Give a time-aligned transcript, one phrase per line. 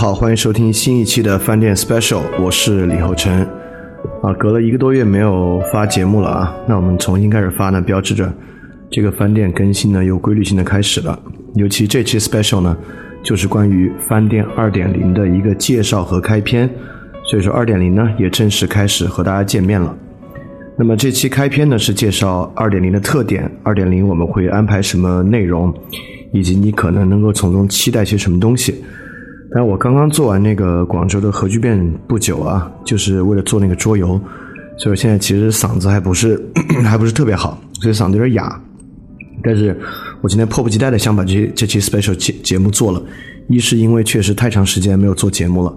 [0.00, 3.46] 好，欢迎收听新一期的饭店 Special，我是李厚成。
[4.22, 8.32] 啊，隔了一个多月没有发节目了啊，那我们重新开始发呢，标志着
[8.90, 11.20] 这个饭店更新呢有规律性的开始了。
[11.54, 12.74] 尤其这期 Special 呢，
[13.22, 16.66] 就是关于饭店二点零的一个介绍和开篇，
[17.26, 19.94] 所以说二点零呢也正式开始和大家见面了。
[20.78, 25.70] 那么这期开篇呢是介绍二点零的特点，二点零我们会安排什么内容，
[26.32, 28.82] 以及你可能能够从中期待些什么东西。
[29.52, 34.08] 但我刚刚做完那个广州的核聚变不久啊，就是为了做那个桌游，
[34.76, 36.40] 所以我现在其实嗓子还不是
[36.84, 38.60] 还不是特别好，所以嗓子有点哑。
[39.42, 39.76] 但是
[40.20, 43.02] 我今天迫不及待的想把这这期 special 节节目做了，
[43.48, 45.74] 一是因为确实太长时间没有做节目了，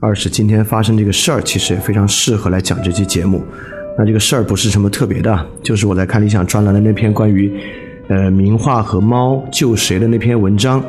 [0.00, 3.40] 二是今天发生这个事儿其实也非常适合来讲这期节目。
[3.96, 7.52] 那这个事儿不是什么特别的，就是我在看理想专栏的那篇关于
[8.08, 10.82] 呃名画和猫救谁的那篇文章。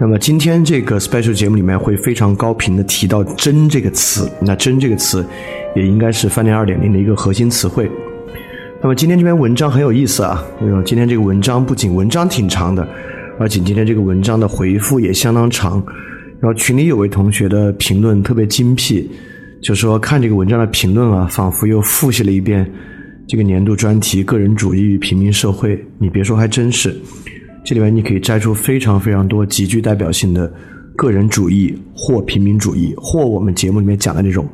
[0.00, 5.22] 那么今天这个 special 节目里面会非常高频的提到“真”这个词，那“真”这个词
[5.76, 7.86] 也应该是饭店二点零的一个核心词汇。
[8.80, 12.88] 那么今天这篇文章很有意思啊，因为今天这个文章不仅文章挺长的，
[13.38, 15.72] 而且今天这个文章的回复也相当长。
[16.40, 19.06] 然后群里有位同学的评论特别精辟，
[19.60, 22.66] 就说看这个文章的评论啊，仿佛又复习了一遍
[23.28, 25.78] 这个年度专题“个人主义与平民社会”。
[26.00, 26.96] 你别说，还真是。
[27.62, 30.50] 这里面你可以摘出非常非常多极具代表性的
[30.96, 34.48] 个人主义或平民主义，或我们节目里面讲的那种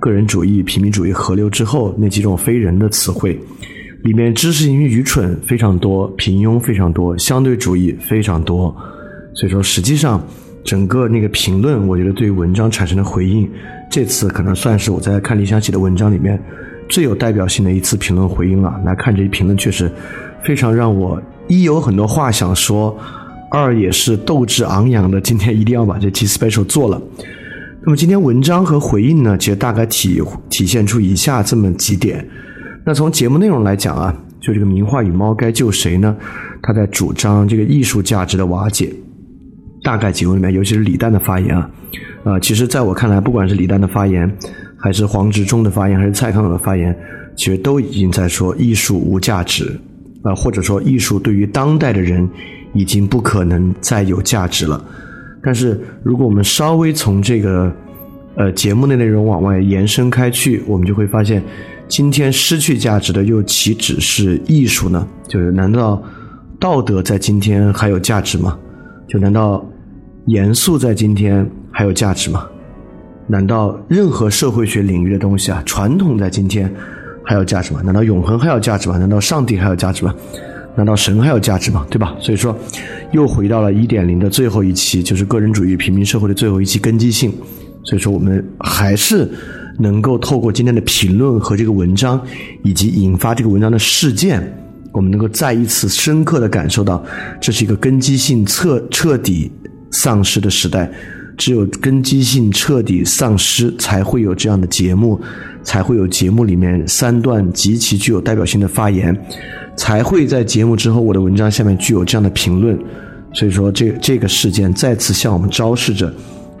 [0.00, 3.38] 个人主义、平民主义合流之后那几种非人的词汇，
[4.04, 8.74] 里面知识型愚蠢非常多，平庸非常多，相对主义非常多。
[9.34, 10.24] 所以说，实际上
[10.64, 13.48] 整个那个评论，我觉得对文章产生的回应，
[13.90, 16.40] 这次可能算是我在看理想写的文章里面
[16.88, 18.80] 最有代表性的一次评论回应了。
[18.84, 19.90] 来看这些评论，确实
[20.44, 21.20] 非常让我。
[21.48, 22.96] 一有很多话想说，
[23.50, 25.20] 二也是斗志昂扬的。
[25.20, 27.00] 今天一定要把这期 special 做了。
[27.84, 32.26] 那么今天文章和回应呢，其实大概体体现出以下这么几点。
[32.84, 36.16] 那从节目内容来讲啊，就这个名画与猫该救谁呢？
[36.62, 38.92] 他在主张这个艺术价值的瓦解。
[39.82, 41.70] 大概几位里面，尤其是李诞的发言啊，
[42.22, 44.32] 啊，其实在我看来，不管是李诞的发言，
[44.78, 46.96] 还是黄执中的发言，还是蔡康永的发言，
[47.34, 49.76] 其实都已经在说艺术无价值。
[50.22, 52.28] 啊，或者说艺术对于当代的人
[52.72, 54.82] 已经不可能再有价值了。
[55.42, 57.72] 但是，如果我们稍微从这个
[58.36, 61.42] 呃节目的内容往外延伸开去，我们就会发现，
[61.88, 65.06] 今天失去价值的又岂止是艺术呢？
[65.26, 66.00] 就是难道
[66.60, 68.56] 道德在今天还有价值吗？
[69.08, 69.68] 就难道
[70.26, 72.46] 严肃在今天还有价值吗？
[73.26, 76.72] 难道任何社会学领域的东西啊，传统在今天？
[77.32, 77.80] 还有价值吗？
[77.82, 78.98] 难道永恒还有价值吗？
[78.98, 80.14] 难道上帝还有价值吗？
[80.76, 81.86] 难道神还有价值吗？
[81.90, 82.14] 对吧？
[82.20, 82.54] 所以说，
[83.12, 87.32] 又回到了一点零的最后一期，就是个人主义平民社会的最后一期根基性。
[87.84, 89.28] 所以说，我们还是
[89.78, 92.20] 能够透过今天的评论和这个文章，
[92.62, 94.40] 以及引发这个文章的事件，
[94.92, 97.02] 我们能够再一次深刻的感受到，
[97.40, 99.50] 这是一个根基性彻彻底
[99.90, 100.90] 丧失的时代。
[101.38, 105.18] 只有根基性彻底丧失，才会有这样的节目。
[105.62, 109.16] 才会有节目里面三段极其具有代表性的发言，
[109.76, 112.78] 才会在节目之后我的文章下面具有这样的评论。
[113.34, 116.12] 所以说，这这个事件再次向我们昭示着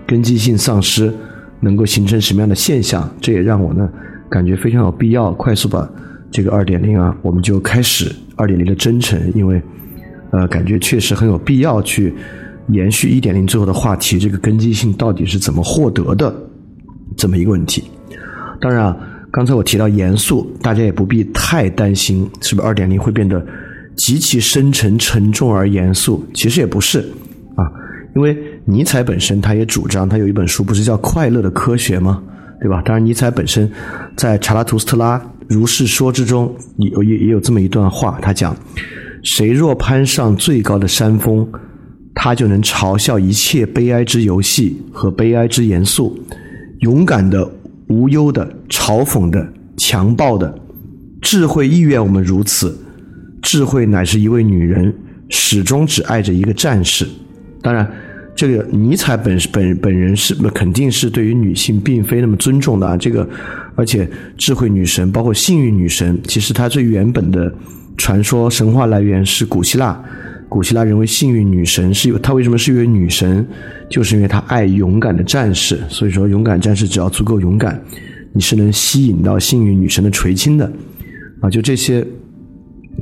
[0.06, 1.12] 根基性丧失
[1.60, 3.08] 能够形成什么样的现象。
[3.20, 3.88] 这也让我呢
[4.30, 5.86] 感觉非常有必要快速把
[6.30, 9.60] 这个二点零啊，我们就开始二点零的征程，因为
[10.30, 12.14] 呃感觉确实很有必要去
[12.68, 16.34] 延续一点零最后的话题，这个根基性到底是怎么获得的
[17.18, 17.84] 这么一个问题。
[18.62, 18.96] 当然啊，
[19.32, 23.44] 刚才我提到严肃，大家也不必太担心，是不是二点零会变得
[23.96, 26.24] 极其深沉、沉重而严肃？
[26.32, 27.00] 其实也不是
[27.56, 27.66] 啊，
[28.14, 32.22] 因为尼采本身他也主张，他有一本书不是叫《快乐的科学》吗？
[32.60, 32.80] 对吧？
[32.84, 33.68] 当然，尼采本身
[34.16, 38.56] 在《查拉图斯特拉如是说》之中有也也有这么一段话，他讲：
[39.24, 41.44] 谁若攀上最高的山峰，
[42.14, 46.16] 他就能嘲笑一切悲哀之游戏和悲哀之严肃，
[46.82, 47.50] 勇敢的。
[47.92, 49.46] 无忧的、嘲讽的、
[49.76, 50.52] 强暴的，
[51.20, 52.76] 智慧意愿我们如此。
[53.42, 54.94] 智慧乃是一位女人，
[55.28, 57.06] 始终只爱着一个战士。
[57.60, 57.86] 当然，
[58.34, 62.96] 这个尼采本本本人是肯定是对于女性并非那么尊重的啊。
[62.96, 63.28] 这个，
[63.74, 64.08] 而且
[64.38, 67.52] 智慧女神，包括幸运女神，其实它最原本的
[67.98, 70.02] 传说神话来源是古希腊。
[70.52, 73.48] 古希腊认为幸运女神是有她为什么是一位女神？
[73.88, 75.80] 就是因为她爱勇敢的战士。
[75.88, 77.82] 所以说，勇敢战士只要足够勇敢，
[78.34, 80.70] 你是能吸引到幸运女神的垂青的。
[81.40, 82.06] 啊，就这些，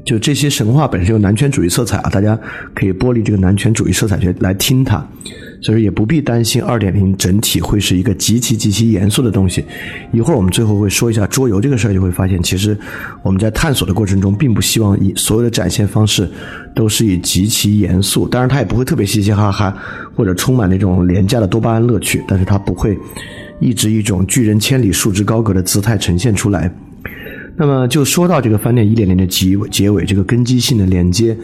[0.05, 2.39] 就这些神话本身有男权主义色彩啊，大家
[2.73, 5.05] 可以剥离这个男权主义色彩去来听它。
[5.61, 9.65] 所以也不必担心二点零整体会是一个极其极其严肃的东西。
[10.13, 12.77] 一会儿我们最后会说一下桌游这个事儿，就会发现其实
[13.23, 16.29] 我们在探索的过程中，并不希望以所有的展现方式
[16.75, 19.77] 都是以极其严肃，当然它也不会特别嘻嘻哈哈
[20.17, 22.99] 或者充满那种廉价的多巴胺乐趣，但是它不会
[23.61, 26.73] 一直一种拒人千里束之高阁的姿态呈现出来。
[27.57, 31.37] 那么就说到这个翻店一点零的结结尾，这个根基性的连接。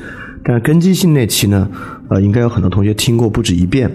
[0.49, 1.69] 但根基性那期呢，
[2.09, 3.91] 呃，应该有很多同学听过不止一遍，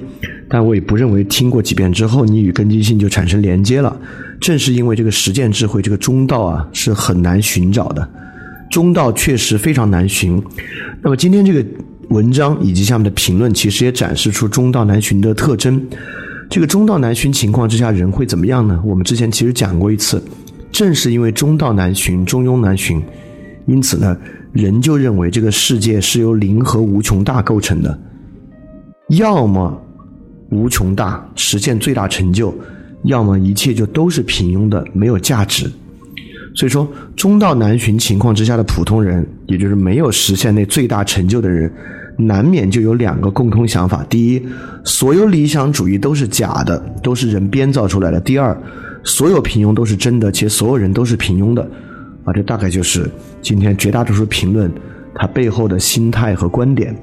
[0.49, 3.95] 但我也不认为听过几遍之后，你与根基性就产生连接了。
[4.39, 8.09] 正是因为这个实践智慧，这个中道啊是很难寻找的，
[8.69, 10.41] 中道确实非常难寻。
[11.01, 11.63] 那么今天这个
[12.09, 15.81] 文章以及下面的评论，其实也展示出中道难寻的特征。
[16.49, 18.81] 这个中道难寻情况之下，人会怎么样呢？
[18.83, 20.21] 我们之前其实讲过一次。
[20.71, 23.01] 正是因为中道难寻，中庸难寻，
[23.67, 24.17] 因此呢，
[24.51, 27.97] 人就认为这个世界是由零和无穷大构成的，
[29.09, 29.81] 要么
[30.49, 32.53] 无穷大实现最大成就，
[33.03, 35.71] 要么一切就都是平庸的，没有价值。
[36.53, 41.71] 所以说，中道难寻情况之下的普通人，也就是没有实现那最大成就的人，
[42.17, 44.45] 难免就有两个共通想法：第一，
[44.83, 48.55] 所有理想主义都是假的，都是人编造出来的；第二。
[49.03, 51.67] 所有平庸都是真的，且所有人都是平庸的，
[52.23, 53.09] 啊，这大概就是
[53.41, 54.71] 今天绝大多数评论
[55.13, 56.95] 它背后的心态和观点。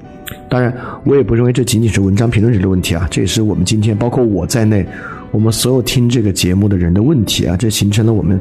[0.49, 0.73] 当然，
[1.03, 4.85] 我也不认为这仅仅是文章评论者的问题啊，这也是我们今天包括我在内，
[5.31, 7.57] 我们所有听这个节目的人的问题啊。
[7.57, 8.39] 这形成了我们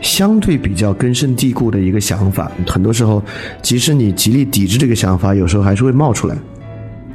[0.00, 2.50] 相对比较根深蒂固的一个想法。
[2.66, 3.22] 很多时候，
[3.62, 6.36] 即使你极力抵制这个想法，有时候还是会冒出来。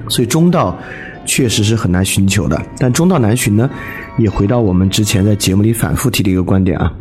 [0.07, 0.77] 所以中道。
[1.25, 3.69] 确实是很难寻求的，但中道难寻呢，
[4.17, 6.91] 也回到我们之前在节目里反复提的一个观点啊，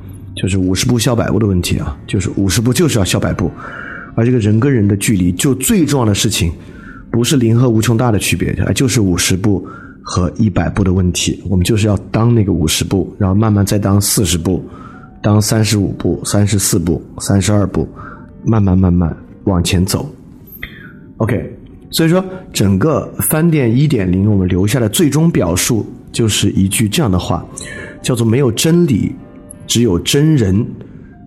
[0.41, 3.51] 就是五十步笑百步的问题啊，就是五十步就是要笑百步，
[4.15, 6.53] 而这个人跟人的距离，就最重要的事情，
[7.11, 9.67] 不是零和无穷大的区别，就是五十步
[10.03, 14.65] 和一百步的问题，我们就是要当那个五十步，然后慢慢再当四十步，
[15.23, 17.89] 当三十五步、三十四步、三十二步，
[18.45, 19.15] 慢慢慢慢
[19.45, 20.09] 往前走
[21.17, 21.55] ，OK。
[21.91, 27.43] 所以说，整个翻店一点零，我们留下的最终表述就是一句这样的话，
[28.03, 29.11] 叫做“没有真理，
[29.69, 30.67] 只有真人”。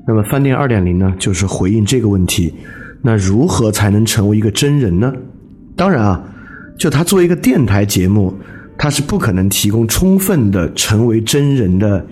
[0.06, 2.54] 那么翻店二点零呢，就是回应这个问题。
[3.02, 5.14] 那如何才能成为一个真人呢？
[5.76, 6.22] 当然啊，
[6.78, 8.34] 就他作为一个电台节目，
[8.78, 12.06] 他是不可能提供充分的成为真人的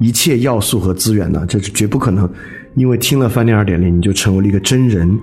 [0.00, 2.28] 一切要素和资源的，这是绝不可能。
[2.74, 5.18] 因为听了翻店二点零，你就成为了一个真人，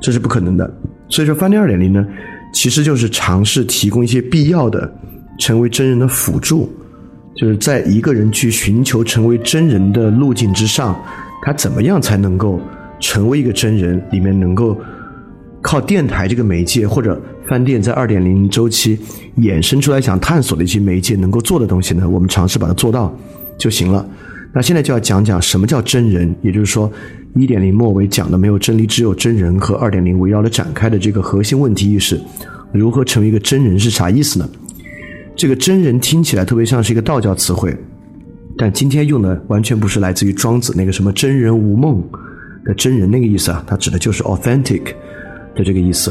[0.00, 0.72] 这是不可能的。
[1.08, 2.04] 所以说，翻店二点零呢，
[2.52, 4.92] 其实就是尝试提供一些必要的
[5.38, 6.68] 成为真人的辅助，
[7.36, 10.98] 就是在一个人去寻求成为真人的路径之上，
[11.42, 12.60] 他怎么样才能够
[12.98, 14.02] 成为一个真人？
[14.10, 14.76] 里面能够
[15.60, 18.98] 靠电台这个媒介，或者饭店在二点零周期
[19.38, 22.08] 衍生出来想探索的一些媒介能够做的东西呢？
[22.08, 23.14] 我们尝试把它做到
[23.58, 24.04] 就行了。
[24.54, 26.90] 那现在就要讲讲什么叫真人，也就是说。
[27.38, 32.18] 一点零末尾讲的没有真理，只有真人和二点零围绕着展开的这个核心问题意识，
[32.72, 34.48] 如何成为一个真人是啥意思呢？
[35.36, 37.76] 这个真人听起来特别像是一个道教词汇，
[38.56, 42.02] 但今天用的完全不是来自于庄子那个什么真人无梦
[42.64, 44.82] 的真人那个意思啊，它指的就是 authentic
[45.54, 46.10] 的这个意思。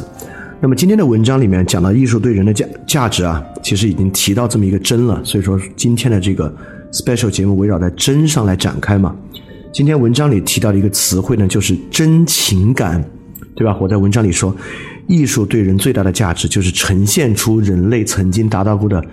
[0.62, 6.56] 那么今天的文章里面讲到艺术对人的价价值啊，其实已经提到这么一个真了，所以说今天的这个
[6.92, 9.16] special 节目围绕在真上来展开嘛。
[9.74, 13.04] 今天文章里提到的一个词汇呢，就是真情感，
[13.56, 13.76] 对吧？
[13.82, 14.56] 我在文章里说，
[15.08, 19.04] 艺术对人最大的价值就是呈现出人类曾经达到过的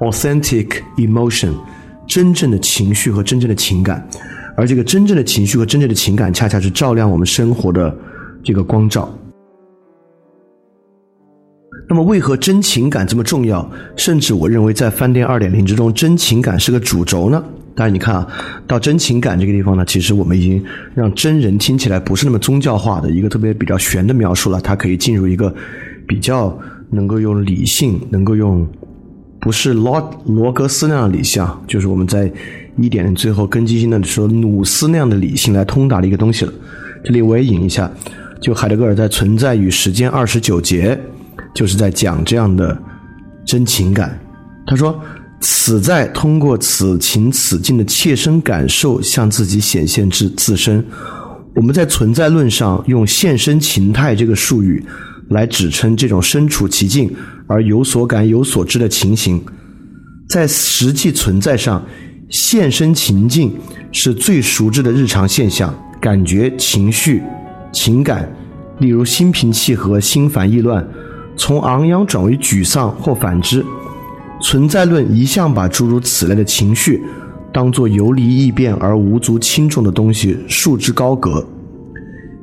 [0.00, 1.52] authentic emotion，
[2.06, 4.06] 真正的情绪和真正的情感，
[4.56, 7.96] 而这个真正的情绪和真正的情感，恰恰是照亮我们生活的
[8.42, 9.12] 这个光照。
[11.88, 13.70] 那么，为何真情感这么重要？
[13.96, 17.44] 甚至我认为，在饭店二点零之中，真情感是个主轴呢？
[17.78, 18.26] 但是你看啊，
[18.66, 20.64] 到真情感这个地方呢，其实我们已经
[20.94, 24.58] 让真人听起来不是那么宗教化的一个特别比较玄的描述了。
[24.62, 25.54] 它可以进入一个
[26.08, 28.66] 比较能够用理性，能够用
[29.38, 32.32] 不是罗罗格斯那样的理性，就是我们在
[32.78, 36.52] 一点最后根基性的说努斯那样的理性来通达的一个东西了。
[37.04, 37.90] 这里我也引一下，
[38.40, 40.98] 就海德格尔在《存在与时间》二十九节，
[41.54, 42.74] 就是在讲这样的
[43.44, 44.18] 真情感。
[44.66, 44.98] 他说。
[45.40, 50.84] 此在通过此情此境的切身感受向自己显现至自身。
[51.54, 54.84] 我们在存在论上用现身情态这个术语
[55.30, 57.14] 来指称这种身处其境
[57.46, 59.42] 而有所感有所知的情形。
[60.28, 61.84] 在实际存在上，
[62.28, 63.54] 现身情境
[63.92, 67.22] 是最熟知的日常现象，感觉、情绪、
[67.72, 68.28] 情感，
[68.78, 70.86] 例如心平气和、心烦意乱，
[71.36, 73.64] 从昂扬转为沮丧或反之。
[74.40, 77.02] 存在论一向把诸如此类的情绪
[77.52, 81.46] 当作游离异变而无足轻重的东西束之高阁。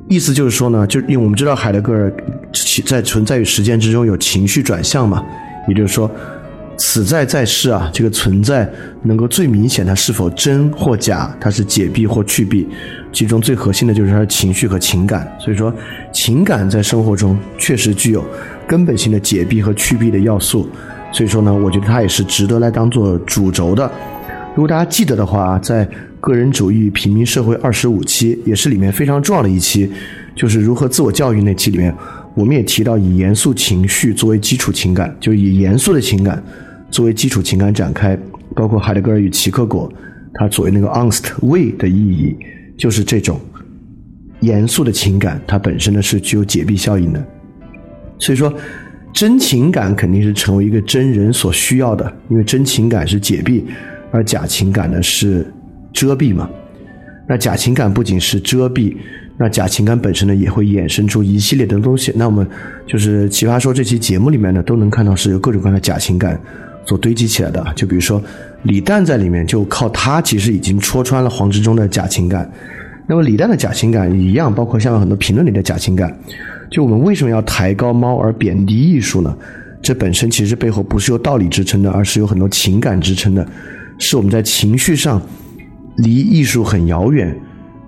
[0.08, 2.12] 意思就是说呢，就因为我们知道海德格尔
[2.84, 5.22] 在存在与实践之中有情绪转向嘛，
[5.68, 6.10] 也就是说。
[6.76, 8.68] 此在在世啊，这个存在
[9.04, 12.66] 能够最明显它是否真或假，它是解闭或去闭，
[13.12, 15.24] 其中最核心的就是它的情绪和情感。
[15.38, 15.72] 所以说，
[16.12, 18.24] 情感在生活中确实具有
[18.66, 20.68] 根本性的解闭和去闭的要素。
[21.14, 23.88] 所以说呢，我觉得它也是值得来当做主轴的。
[24.56, 25.88] 如果大家记得的话，在
[26.20, 29.88] 个人主义平民社会二十五期，也是里面非常重要的一期，
[30.34, 31.94] 就是如何自我教育那期里面，
[32.34, 36.42] 我们也提到以严肃情绪作为基础情感，就以严肃的情感。
[36.90, 38.18] 作为基础情感展开，
[38.56, 39.92] 包括海德格尔与齐克果，
[40.34, 42.36] 他所谓那个 “honest way” 的意义，
[42.76, 43.40] 就是这种
[44.40, 47.24] 严肃的情感，它本身呢是具有解闭效应的。
[48.18, 48.52] 所以说，
[49.14, 53.62] 真情感肯定是成为一个真人所需要的，因为真情感是解蔽，
[54.10, 55.46] 而假情感呢是
[55.92, 56.50] 遮蔽嘛。
[57.28, 58.94] 那假情感不仅是遮蔽，
[59.38, 62.12] 那假情感本身呢也会衍生出一系列的东西。
[62.16, 62.46] 那我们
[62.86, 66.38] 就是奇葩说这期节目里面呢，都能看到是有各种各样的假情感。
[66.86, 68.22] 所堆积起来的，就比如说
[68.64, 72.50] 李诞在里面，就靠他其实已经戳穿了黄执中的假情感。
[73.06, 76.14] 那么李诞的假情感一样，包括下面很多评论里的假情感。
[76.70, 79.36] 就我们为什么要抬高猫而贬低艺术呢？
[79.82, 83.46] 这本身其实背后不是由道理支撑的，而是有很多情感支撑的。
[83.98, 85.20] 是我们在情绪上
[85.96, 87.34] 离艺术很遥远。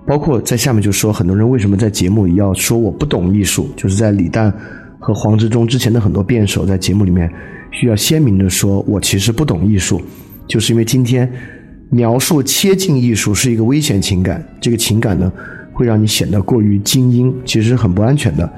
[0.05, 3.69] 包括在下面就说，很多人为什么在节目里要说我不懂艺术？
[3.75, 4.53] 就是在李诞
[4.99, 7.29] 和黄执中之前的很多辩手在节目里面。
[7.71, 10.01] 需要鲜明的说，我其实不懂艺术，
[10.47, 11.29] 就是因为今天
[11.89, 15.29] 描述切近艺术是一个危险情感，这个情感呢
[15.77, 18.51] 会让你显得过于精英，其实很不安全的。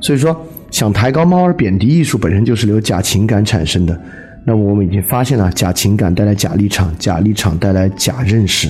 [0.00, 0.40] 所以说，
[0.70, 4.00] 想抬高猫而贬低艺术，本身就是由假情感产生的。
[4.44, 8.68] 那么我们已经发现了，假情感带来假立场，假立场带来假认识。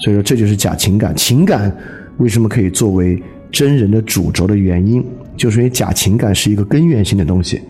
[0.00, 1.14] 所以说，这就是假情感。
[1.14, 1.72] 情感
[2.18, 5.04] 为什么可以作为真人的主轴的原因，
[5.36, 7.60] 就是因为假情感是一个根源性的东西。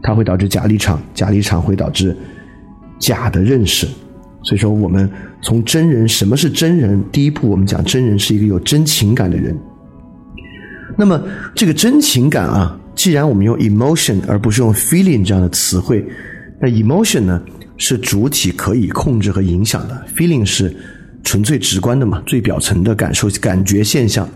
[0.00, 2.16] 它会导致假立场，假立场会导致
[3.00, 3.88] 假的认识。
[4.44, 5.08] 所以说，我们
[5.42, 7.02] 从真人，什么是真人？
[7.12, 9.56] 第一步，我们讲真人是一个有真情感的人。
[10.98, 11.22] 那么，
[11.54, 16.04] 这个真情感啊，既然我们用 emotion 而不是用 feeling 这样的词汇，
[16.60, 17.40] 那 emotion 呢
[17.76, 20.74] 是主体可以控制和影响的，feeling 是
[21.22, 24.28] 纯粹直观的嘛，最表层的感受、感觉现象。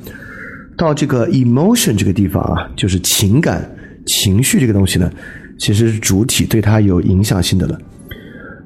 [0.77, 3.69] 到这个 emotion 这个地方啊，就是情感、
[4.07, 5.11] 情绪这个东西呢。
[5.59, 7.81] 其实是主体对它有影响性的了，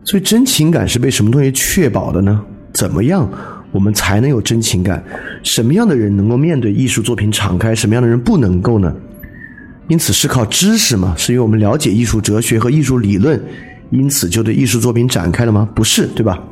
[0.04, 2.40] 所以真情感是被什么东西确保的呢？
[2.72, 3.28] 怎么样
[3.70, 5.02] 我们才能有真情感？
[5.42, 7.74] 什么样的人能够面对艺术作品敞开？
[7.74, 8.92] 什么样的人不能够呢？
[9.88, 11.14] 因此是靠知识吗？
[11.16, 13.40] 是因为我们了解艺术哲学和艺术理论，
[13.90, 15.68] 因此就对艺术作品展开了吗？
[15.74, 16.42] 不是，对吧？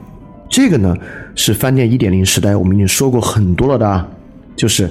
[0.51, 0.95] 这个呢
[1.35, 4.11] 是饭店一点零时代我们已经说过很多了的，
[4.57, 4.91] 就是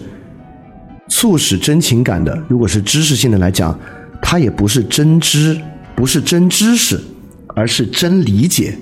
[1.10, 3.78] 促使真情感的，如果是知识性的来讲。
[4.20, 5.56] 它也不是真知，
[5.96, 7.00] 不是真知识，
[7.58, 8.74] 而是真理解；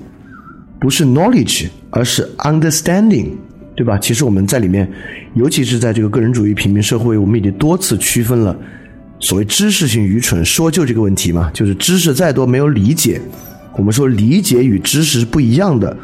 [0.82, 3.30] 不是 knowledge，而是 understanding，
[3.74, 3.98] 对吧？
[3.98, 4.92] 其实我们在里面，
[5.34, 8.54] 尤其是在这个个人主义平民社会，我们已经多次区分了
[9.22, 13.22] 所谓知识性愚蠢说就这个问题嘛，就是知识再多没有理解。
[13.78, 15.96] 我们说理解与知识是不一样的，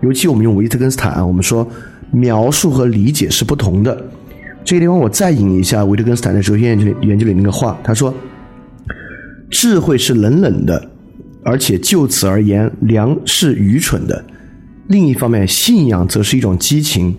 [0.00, 1.68] 尤其我们用维特根斯坦，我们说
[2.12, 4.00] 描述和理解是不同的。
[4.64, 8.14] 这个地方我再引一下维特根斯坦的哲学研究研究里那个话，他说。
[9.54, 10.90] 智慧是冷冷的，
[11.44, 14.24] 而且就此而言，良是愚蠢的。
[14.88, 17.16] 另一方面，信仰则是一种激情。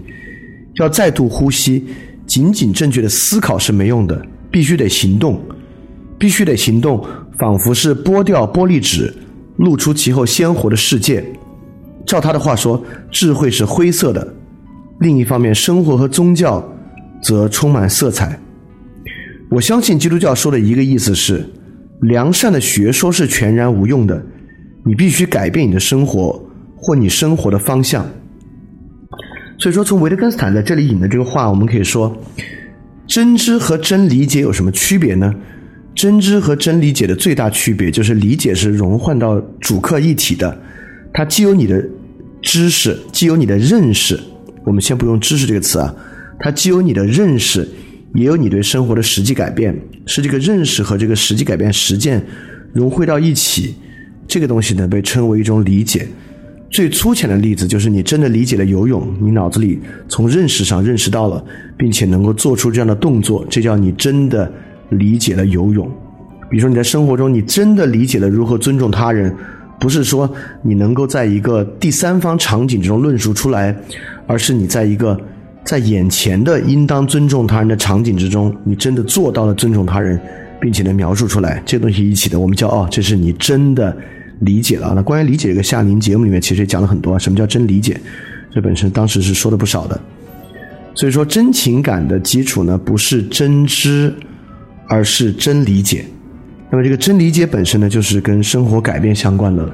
[0.75, 1.86] 要再度呼吸，
[2.25, 5.42] 仅仅正确的思考是没用的，必须得行动，
[6.18, 7.06] 必须得行动，
[7.38, 9.13] 仿佛是剥掉玻璃纸，
[9.58, 11.24] 露出其后鲜活的世界。
[12.06, 14.34] 照他的话说，智慧是灰色的。
[15.00, 16.63] 另一方面，生活和宗教
[17.22, 18.39] 则充满色彩。
[19.50, 21.46] 我相信基督教说的一个意思是。
[22.03, 24.24] 良善的学说是全然无用的，
[24.86, 26.43] 你必须改变你的生活
[26.75, 28.05] 或你生活的方向。
[29.57, 32.15] 所以说，从维特根斯坦在这里引的这个话，我们可以说，
[33.07, 35.33] 真知和真理解有什么区别呢？
[35.95, 40.60] 真知和真理解的最大区别就是理解是融换到主客一体的，
[41.13, 41.81] 它既有你的
[42.41, 44.19] 知识，既有你的认识。
[44.65, 45.93] 我们先不用知识这个词啊，
[46.39, 47.65] 它既有你的认识。
[48.13, 52.24] 也有你对生活的实际改变，是这个认识和这个实际改变实践
[52.72, 53.75] 融汇到一起，
[54.27, 56.08] 这个东西呢被称为一种理解。
[56.70, 61.43] 最粗浅的例子就是你真的理解了游泳，你脑子里从认识上认识到了，
[61.77, 64.51] 并且能够做出这样的动作，这叫你真的
[64.89, 65.88] 理解了游泳。
[66.50, 69.36] 比如说你在生活中你真的理解了如何尊重他人，
[69.79, 70.32] 不是说
[70.63, 73.75] 你能够在一个第三方场景之中论述出来，
[74.25, 75.20] 而是你在一个
[75.65, 80.20] 在眼前的应当尊重他人的场景之中，你真的做到了尊重他人，
[80.60, 83.96] 并且能描述出来，这东西一起的，我们叫哦，这是你真的
[84.39, 84.93] 理解了。
[84.96, 88.00] 那关于理解这个夏宁节目里面其实也讲了很多，什么叫真理解？
[88.53, 90.00] 这本身当时是说的不少的。
[90.96, 94.13] 所以说，真情感的基础呢，不是真知，
[94.88, 96.05] 而是真理解。
[96.70, 99.67] 那么，这个真理解本身呢，就是跟生活改变相关的。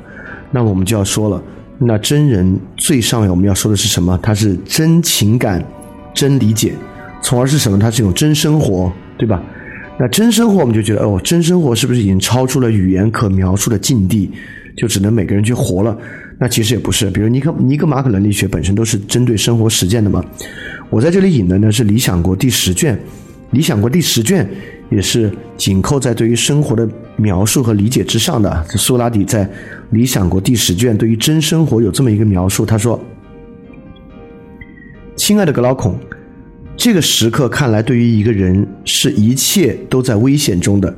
[0.52, 1.44] 那么我们就要说了，
[1.78, 4.18] 那真人最上面我们要说的是什么？
[4.24, 5.62] 它是真情感、
[6.20, 6.74] 真理解，
[7.22, 7.80] 从而是什么？
[7.80, 9.42] 它是一种真生活，对吧？
[9.98, 14.30] 那真生活，我们就觉得，哦，真生活是不是已经超出了语言可描述的境地，
[14.76, 15.98] 就只能每个人去活了？
[16.38, 17.10] 那其实也不是。
[17.10, 20.22] 比如尼克尼克马可伦理学本身都是针对生活实践的嘛。
[20.90, 22.94] 我在这里引的呢是《理想国》第十卷，
[23.52, 24.46] 《理想国》第十卷
[24.92, 26.86] 也是紧扣在对于生活的
[27.16, 28.66] 描述和理解之上的。
[28.72, 29.46] 苏拉底在
[29.92, 33.00] 《理想国》第十卷对于真生活有这么一个描述，他说
[35.30, 35.96] ：“亲爱的格劳孔，
[36.76, 40.92] 这个时刻看来对于一个人是一切都在危险中的。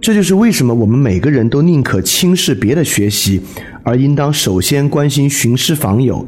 [0.00, 3.42] 这就是为什么我们每个人都宁可轻视别的学习，
[3.82, 6.26] 而应当首先关心寻师访友。”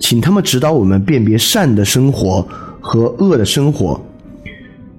[0.00, 2.44] 请他们指导我们辨别善的生活
[2.80, 4.04] 和恶的生活，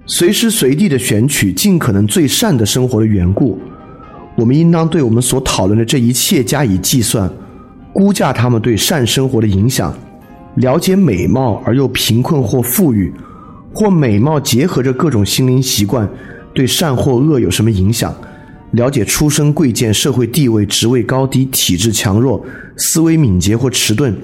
[0.05, 3.59] 随时随地的选取尽可能最善的生活的缘故。
[4.37, 7.29] 我们应当对我们所讨论的这一切加以计算，
[7.91, 9.93] 估价他们对善生活的影响，
[10.57, 13.11] 了解美貌而又贫困或富裕，
[13.73, 16.07] 或美貌结合着各种心灵习惯
[16.53, 18.13] 对善或恶有什么影响，
[18.71, 24.15] 了解出身贵贱、社会地位、职位高低、体质强弱、思维敏捷或迟钝。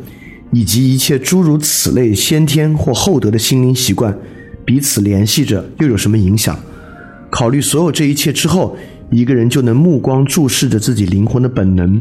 [0.55, 4.15] 以及一切诸如此类先天或后得的心灵习惯，
[4.63, 6.55] 彼此联系着又有什么影响？
[7.31, 8.77] 考虑所有这一切之后，
[9.09, 11.99] 一个人就能目光注视着自己灵魂的本能，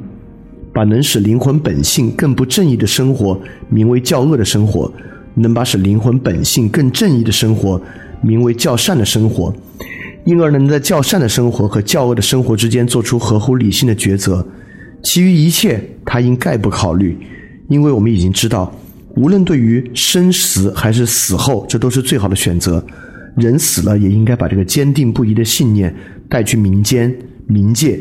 [0.73, 4.93] 把能使灵魂本性更不正义的生活名为较恶的生活，
[5.35, 7.81] 能把使灵魂本性更正义的生活
[8.23, 9.55] 名为较善的生活，
[10.25, 14.47] 因而能在较善的生活和较恶的生活之间做出合乎理性的抉择。
[15.03, 17.19] 其余一切，他应概不考虑。
[17.69, 18.73] 因为我们已经知道，
[19.17, 22.85] 无论对于生死还是死后，这都是最好的选择。
[23.37, 25.95] 人死了，也应该把这个坚定不移的信念
[26.29, 27.13] 带去民间、
[27.49, 27.99] 冥界，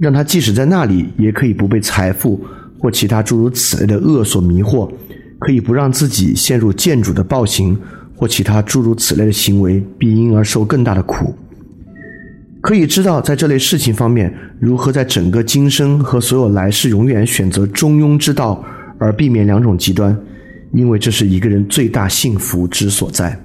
[0.00, 2.44] 让他即使在那里，也可以不被财富
[2.78, 4.90] 或其他诸如此类的恶所迷惑，
[5.38, 7.78] 可以不让自己陷入建主的暴行
[8.16, 11.34] 或其他诸如此类的行为，并因而受更大的苦。
[12.60, 18.64] 可以知道，在这类事情方面，如何在整个今生和所有来世永远选择中庸之道。
[18.98, 20.16] 而避免两种极端，
[20.72, 23.36] 因为这是一个人最大幸福之所在。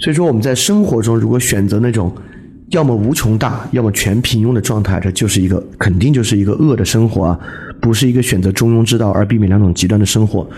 [0.00, 2.10] 所以说，我们在生活中如果选择那种
[2.72, 7.38] 要么无穷大，要么全平庸的状态，这就是一个肯定就是一个恶的生活啊，
[7.80, 10.48] 不是一个选择中庸之道而避免两种极端的生活。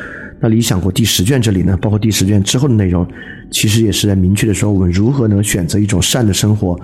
[0.40, 3.06] 那理想国第十卷这里呢，包括第十卷之后的内容，
[3.50, 6.78] 其实也是在明确的说我们如何能选择一种善的生活，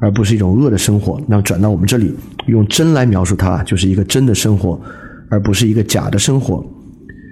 [0.00, 1.20] 而不是一种恶的生活。
[1.26, 2.14] 那转到我们这里，
[2.46, 4.80] 用真来描述它，就是一个真的生活，
[5.28, 6.64] 而不是一个假的生活。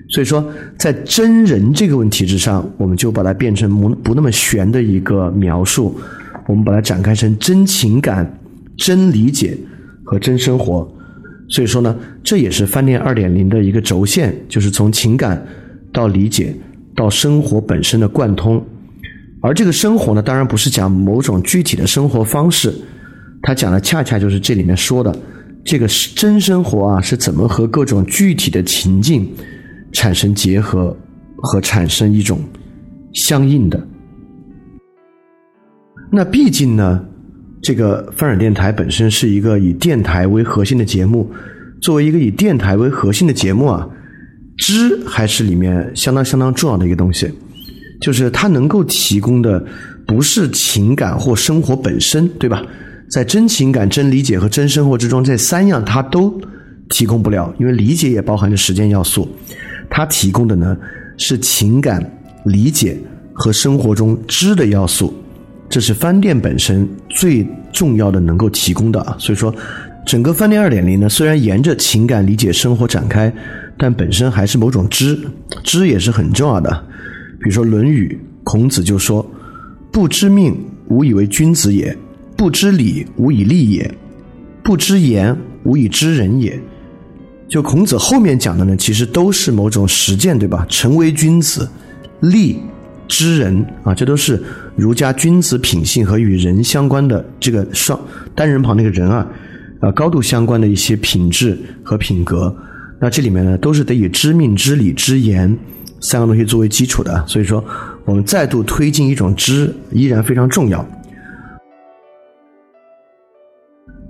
[0.08, 0.44] 所以说，
[0.76, 5.96] 在真人这个问题之上，我们就把它变成不不那么玄的一个描述，
[6.46, 8.38] 我们把它展开成真情感、
[8.76, 9.56] 真理解
[10.04, 10.86] 和真生活。
[11.48, 15.44] 所以说呢，这也是饭店二点零的一个轴线，就是从情感
[15.92, 16.54] 到理解
[16.94, 18.64] 到生活本身的贯通。
[19.42, 22.74] 而这个生活呢，当然不是讲某种具体的生活方式，
[23.42, 25.14] 它讲的恰恰就是这里面说的
[25.64, 29.28] 这个是真生活啊，是怎么和各种具体的情境。
[29.96, 30.94] 产生结合
[31.36, 32.40] 和产生一种
[33.12, 33.80] 相应的。
[36.16, 37.04] 那毕竟呢，
[37.60, 41.28] 这个翻转电台本身是一个以电台为核心的节目。
[41.82, 43.84] 作为一个以电台为核心的节目啊，
[44.56, 47.28] 知还是里面相当相当重要的一个东西。
[48.00, 49.62] 就是它能够提供的
[50.06, 52.62] 不是情感或生活本身，对吧？
[53.10, 56.40] 在真情感、真理解和真生活之中，这三样它都
[56.90, 59.28] 提供不了，因为理解也包含着时间要素。
[59.90, 60.76] 它提供的呢
[61.16, 62.00] 是情感
[62.44, 62.96] 理解
[63.32, 65.12] 和生活中知的要素，
[65.68, 69.16] 这是饭店本身最重要的能够提供的啊。
[69.18, 69.54] 所以说，
[70.06, 73.32] 整个饭店二点零呢，虽然沿着情感理解生活展开，
[73.78, 75.18] 但本身还是某种知，
[75.62, 76.70] 知也是很重要的。
[77.40, 79.24] 比如说《论语》，孔子就说
[79.90, 80.56] ：“不知命，
[80.88, 81.92] 无以为君子也；
[82.36, 83.90] 不知礼，无以立也；
[84.62, 86.58] 不知言，无以知人也。”
[87.48, 90.66] 就孔子后面讲的呢，其实都是某种实践，对吧？
[90.68, 91.68] 成为君子，
[92.20, 92.58] 立
[93.06, 94.42] 知人啊，这都是
[94.76, 97.98] 儒家君子品性和与人相关的这个双
[98.34, 99.26] 单人旁那个人啊，
[99.80, 102.54] 啊高度相关的一些品质和品格。
[103.00, 105.56] 那这里面呢，都是得以知命、知理、知言
[106.00, 107.24] 三个东西作为基础的。
[107.26, 107.62] 所以说，
[108.04, 110.86] 我们再度推进一种知，依然非常重要。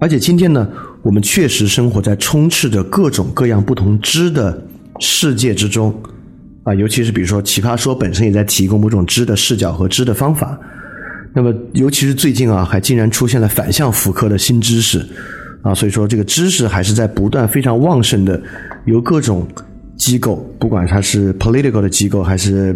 [0.00, 0.68] 而且今天呢，
[1.02, 4.62] 我们确实生活在充斥着各种各样不同知的
[5.00, 5.94] 世界之中
[6.64, 10.58] 啊，尤其是比如说《奇葩说》本身也在提供某种知的视角和知的方法。
[11.34, 15.04] 那么，尤其是最近啊，还竟然出现了反向复刻的新知识
[15.62, 18.40] 啊，所以说这个知识还是在不断非常旺盛的，
[18.86, 19.46] 由各种
[19.98, 22.74] 机构，不管它是 political 的机构还是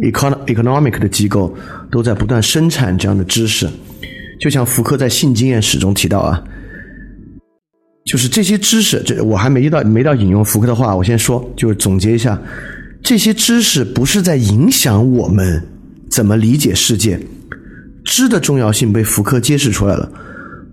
[0.00, 1.54] econ economic 的机构，
[1.90, 3.68] 都在不断生产这样的知识。
[4.40, 6.42] 就像福柯在性经验史中提到啊，
[8.04, 12.36] 就是这些知识，这我还没到没到引用福柯的话，我先说，就是总结一下，
[13.02, 15.62] 这些知识不是在影响我们
[16.10, 17.20] 怎么理解世界。
[18.04, 20.10] 知的重要性被福柯揭示出来了，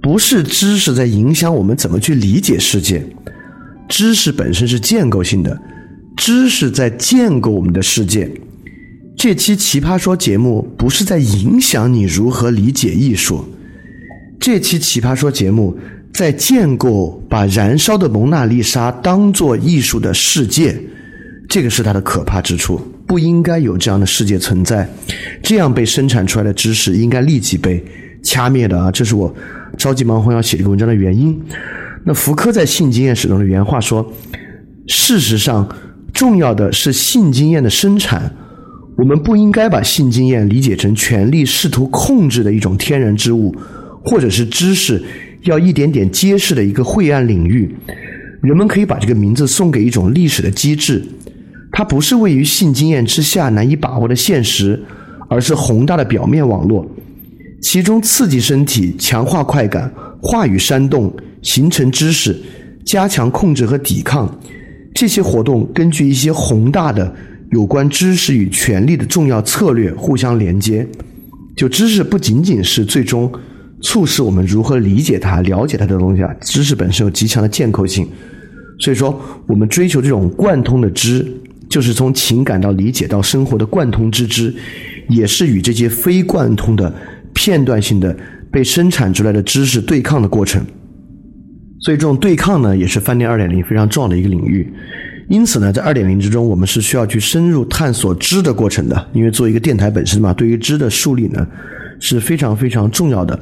[0.01, 3.05] 不是知识在影响我们怎么去理解世界，
[3.87, 5.59] 知识本身是建构性的，
[6.17, 8.29] 知识在建构我们的世界。
[9.15, 13.45] 这期奇葩说节目不是在影响你如何理解艺术，
[14.39, 15.77] 这期奇葩说节目
[16.13, 20.81] 在建构把燃烧的蒙娜丽莎当做艺术的世界，
[21.49, 22.79] 这个是它的可怕之处。
[23.05, 24.87] 不应该有这样的世界存在，
[25.41, 27.83] 这样被生产出来的知识应该立即被
[28.21, 28.91] 掐灭的啊！
[28.91, 29.33] 这是我
[29.75, 31.35] 着急忙慌要写这个文章的原因。
[32.05, 34.13] 那福柯在性经验史中的原话说
[34.85, 35.67] ：“事实上，
[36.13, 38.31] 重要的是性经验的生产。
[38.95, 43.55] 我们不应该把性经验理解成权力试图控制的一种天然之物，
[44.03, 45.03] 或者是知识
[45.45, 47.75] 要一点点揭示的一个晦暗领域。
[48.43, 51.03] 人们可以把这个名字送给一种历史的机制。”
[51.79, 54.77] 它不是位于性经验之下难以把握的现实，
[55.29, 56.85] 而是宏大的表面网络，
[57.61, 59.89] 其中刺激身体、强化快感、
[60.21, 61.09] 话语煽动、
[61.41, 62.37] 形成知识、
[62.83, 64.29] 加强控制和抵抗，
[64.93, 67.15] 这些活动根据一些宏大的
[67.51, 70.85] 有关知识与权力的重要策略互相连接。
[71.55, 73.31] 就知识不仅仅是最终
[73.81, 78.05] 促使我们如何理解它、了解它的东西啊，知识本身有极强的建构性，
[78.79, 81.25] 所以说我们追求这种贯通的知。
[81.69, 84.53] 就是从情感到理解到生活的贯通之知，
[85.07, 86.93] 也是与这些非贯通的
[87.33, 88.17] 片段性的
[88.51, 90.65] 被生产出来的知识对抗的过程。
[91.81, 94.67] 所以这种对抗呢，也是饭店二点零非常重要的一个领域。
[95.29, 99.07] 因此呢，在二点零之中，我们是需要去深入探索知的过程的。
[99.13, 101.47] 因为作为一个电台本身嘛，对于知的树立呢
[101.99, 103.39] 是非常非常重要的。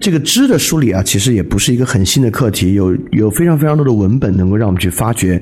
[0.00, 5.40] 这个知的梳理啊，其实也不是一个很新的课题，有有非常非常多的文本能够让我们去发掘。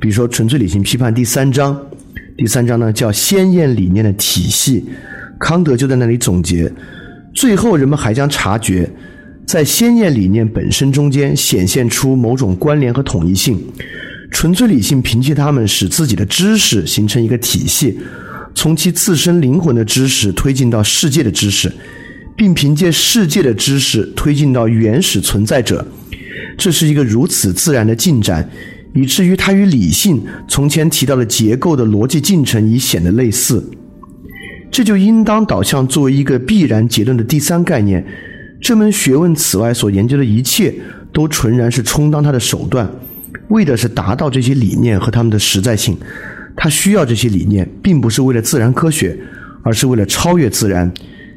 [0.00, 1.80] 比如说《纯粹理性批判》第三章，
[2.36, 4.84] 第三章呢叫“鲜艳理念的体系”，
[5.38, 6.70] 康德就在那里总结。
[7.32, 8.90] 最后，人们还将察觉，
[9.46, 13.58] 在鲜艳理念本身中间显现出某种关联和统一性。
[14.32, 17.96] 纯粹理性凭借它们，使自己的知识形成一个体系，
[18.54, 21.70] 从其自身灵魂的知识推进到世界的知识。
[22.36, 25.86] 并凭借世界的知识推进到原始存在者，
[26.56, 28.48] 这是一个如此自然的进展，
[28.94, 33.70] 以至于它与理性从前提到的结构的逻辑进程已显得类似。
[34.70, 38.04] 这就应当导向作为一个必然结论的第三概念。
[38.60, 40.72] 这门学问此外所研究的一切，
[41.12, 42.90] 都纯然是充当它的手段，
[43.48, 45.96] 为的是达到这些理念和它们的实在性。
[46.56, 49.18] 它需要这些理念，并不是为了自然科学，
[49.62, 50.90] 而是为了超越自然。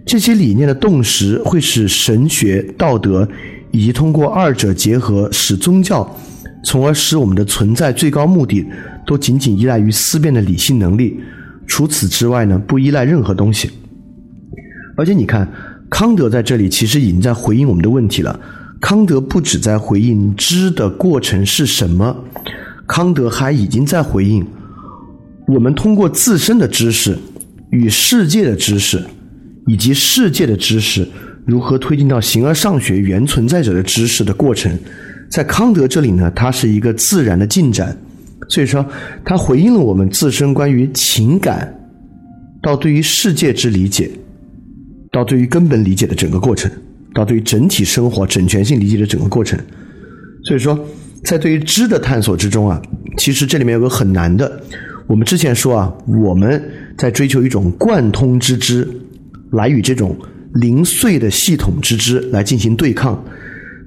[0.05, 3.27] 这些理念的洞识会使神学、道德，
[3.71, 6.15] 以及通过二者结合使宗教，
[6.63, 8.63] 从而使我们的存在最高目的
[9.05, 11.19] 都仅仅依赖于思辨的理性能力。
[11.65, 13.71] 除此之外呢，不依赖任何东西。
[14.95, 15.51] 而且你看，
[15.89, 18.39] 康德在这里其实已经在回应我们的问题了。
[18.79, 22.15] 康德不只在回应知的过程是什么，
[22.85, 24.45] 康德还已经在回应
[25.47, 27.17] 我们通过自身的知识
[27.71, 29.03] 与世界的知识。
[29.67, 31.07] 以及世界的知识
[31.45, 34.77] 如何推进到形而上学原存在者的知识的过程，
[35.29, 37.95] 在康德这里呢，它是一个自然的进展。
[38.49, 38.85] 所以说，
[39.23, 41.73] 它回应了我们自身关于情感
[42.61, 44.09] 到对于世界之理解，
[45.11, 46.69] 到对于根本理解的整个过程，
[47.13, 49.59] 到对于整体生活整全性理解的整个过程。
[50.43, 50.79] 所以说，
[51.23, 52.79] 在对于知的探索之中啊，
[53.17, 54.61] 其实这里面有个很难的。
[55.07, 56.63] 我们之前说啊，我们
[56.97, 58.87] 在追求一种贯通之知。
[59.51, 60.17] 来与这种
[60.53, 63.23] 零碎的系统之知来进行对抗，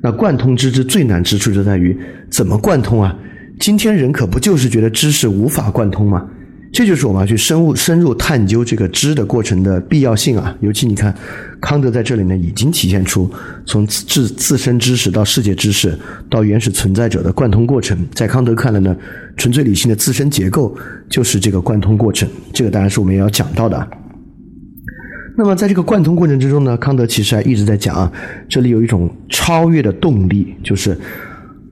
[0.02, 1.96] 那贯通之知最难之处就在于
[2.30, 3.16] 怎么贯通啊？
[3.58, 6.24] 今天人可不就是觉得知识无法贯通吗？
[6.70, 10.54] 这就是我们要去深入深入探究这个知的过程的必要性啊！
[10.60, 11.12] 尤其你看，
[11.62, 13.28] 康德在这里呢，已经体现出
[13.64, 17.98] 从自自身知识到世界知识到原始存在者的贯通过程。
[18.14, 18.94] 在康德看来呢，
[19.38, 20.76] 纯粹理性的自身结构
[21.08, 22.28] 就是这个贯通过程。
[22.52, 23.88] 这个当然是我们也要讲到的。
[25.38, 28.12] 那么在这个贯通过程之中呢，康德其实还一直在讲啊，
[28.48, 30.98] 这里有一种超越的动力，就是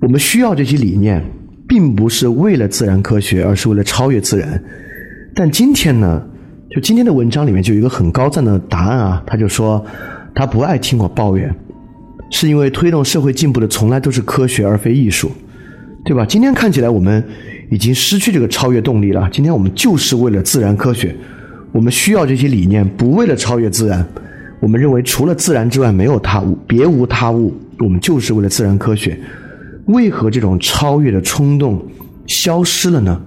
[0.00, 1.20] 我们需要这些理念，
[1.66, 4.62] 并不是为了自然科学，而是为了超越自然。
[5.34, 6.22] 但今天呢，
[6.70, 9.84] 就今天的文章里面就有一个很高赞的答案啊，他就说
[10.32, 11.52] 他不爱听我抱怨，
[12.30, 15.28] 是因为推动社会进步的从来都是科学而非艺术，
[16.04, 16.24] 对吧？
[16.24, 17.20] 今天看起来我们
[17.72, 19.28] 已经失去这个超越动力了。
[19.32, 21.12] 今天我们就是为了自然科学，
[21.72, 24.06] 我们需要这些理念，不为了超越自然。
[24.60, 27.54] 我们认为除了自然之外没有他物，别无他物。
[27.78, 29.18] 我们就是为了自然科学。
[29.86, 31.84] 为何这种超越的冲动
[32.26, 33.20] 消失了呢？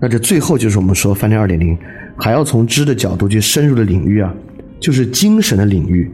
[0.00, 1.76] 那这最后就是我们说翻天二点零，
[2.16, 4.32] 还要从知的角度去深入的领域啊，
[4.78, 6.10] 就是精神的领域。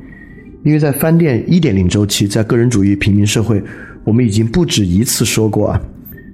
[0.65, 3.63] 因为在翻店一点零周期，在个人主义平民社会，
[4.05, 5.81] 我们已经不止一次说过啊，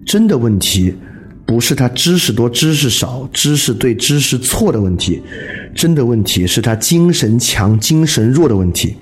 [0.04, 0.94] 真的问题
[1.46, 5.22] 不是他知识多知识少，知识对知识错的问题，
[5.74, 8.96] 真的问题是他精神强精神弱的问题。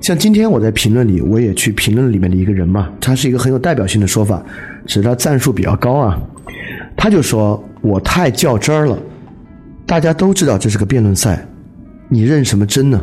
[0.00, 4.42] 像今天我在评论里，我也去评论里面的一个人嘛，他是一个很有代表性的说法，
[4.86, 6.18] 只是他赞数比较高啊，
[6.96, 7.62] 他就说。
[7.80, 8.98] 我太较真儿了，
[9.86, 11.46] 大家都知道这是个辩论赛，
[12.08, 13.00] 你认什么真呢？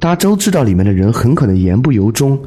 [0.00, 2.40] 大家都知道里面的人很可能言不由衷，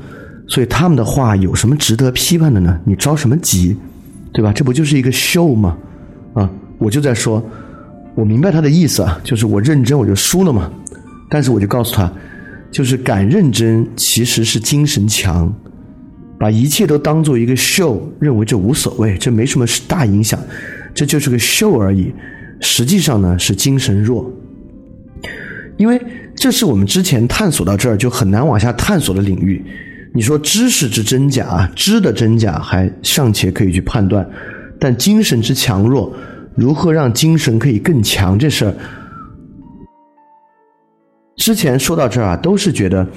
[0.47, 2.79] 所以他们的话有什么值得批判的呢？
[2.85, 3.77] 你着什么急，
[4.33, 4.53] 对吧？
[4.53, 5.77] 这不就是一个秀吗？
[6.33, 7.43] 啊，我就在说，
[8.15, 10.71] 我明白他的意思啊，就是我认真我就输了嘛。
[11.29, 12.11] 但是我就告诉他，
[12.71, 15.53] 就是敢认真其实是精神强，
[16.39, 20.39] 把一切都当做一个秀，认为这无所谓，这没什么大影响。
[20.93, 22.11] 这就是个秀而已，
[22.59, 24.31] 实际上呢是精神弱，
[25.77, 26.01] 因为
[26.35, 29.63] 这是我们之前探索到这儿就很难往下探索的领域。
[30.17, 34.27] 你说知识之真假啊，知的真假还尚且可以去判断，
[34.79, 36.11] 但精神之强弱，
[36.55, 38.73] 如何让精神可以更强这事儿，
[41.35, 43.07] 之前说到这儿啊，都是觉得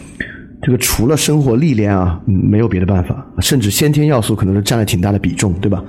[0.60, 5.82] 这个除了生活历练啊，没有别的办法，甚至先天要素可能是占了挺大的比重，对吧？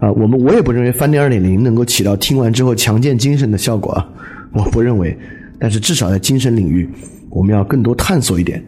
[0.00, 4.06] 啊，我们我也不认为翻天二点零能够起到听完之后强健精神的效果啊，
[4.52, 5.18] 我不认为。
[5.58, 6.86] 但是至少在精神领域，
[7.30, 8.62] 我们要更多探索一点。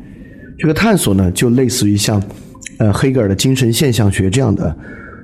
[0.58, 2.22] 这个探索呢，就类似于像
[2.78, 4.74] 呃黑格尔的精神现象学这样的。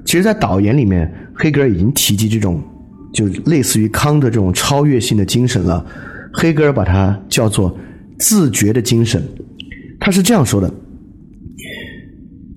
[0.05, 2.63] 其实，在导言里面，黑格尔已经提及这种
[3.13, 5.85] 就类似于康的这种超越性的精神了。
[6.33, 7.77] 黑格尔把它叫做
[8.19, 9.23] 自觉的精神，
[9.99, 10.73] 他是这样说的。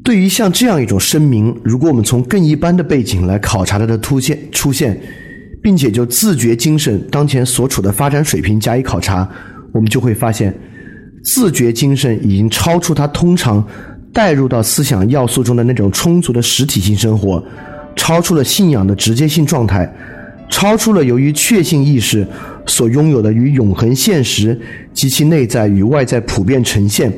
[0.03, 4.99] 对于像这样一种声明，如果我们从更一般的背景来考察它的突现出现，
[5.61, 9.27] 并且就自觉精神当前所处的发展水平加以考察，
[9.73, 10.53] 我们就会发现，
[11.23, 13.65] 自觉精神已经超出它通常
[14.11, 17.43] 带入到思想要素中的那种充足的实体性生活，
[17.95, 19.91] 超出了信仰的直接性状态，
[20.49, 22.27] 超出了由于确信意识
[22.65, 24.59] 所拥有的与永恒现实
[24.93, 27.11] 及其内在与外在普遍呈现。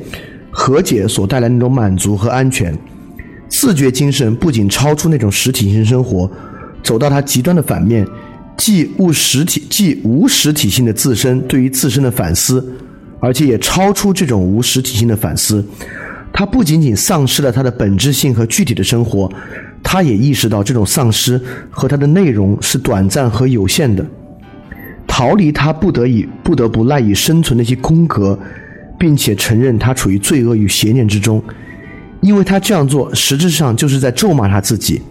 [0.58, 2.74] 和解所带来那种满足和安全，
[3.46, 6.30] 自觉精神不仅超出那种实体性生活，
[6.82, 8.06] 走到它极端的反面，
[8.56, 12.66] 既无实体既无实体性的自身对于自身的反思，
[13.20, 15.64] 而且也超出这种无实体性的反思。
[16.32, 19.30] 他不仅仅丧失了他的本质性和具体的生活，
[19.82, 24.04] 他也意识到这种丧失和它的内容是短暂和有限的，
[25.06, 28.38] 逃离他不得已不得不赖以生存的一些空格。
[28.98, 31.42] 并且承认他处于罪恶与邪念之中，
[32.22, 35.02] 因为他这样做实质上就是在咒骂他自己。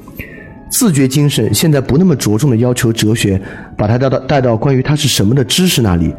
[0.72, 3.40] 自觉精神现在不那么着重的要求哲学
[3.78, 6.12] 把他带到带到关于他是什么的知识那里，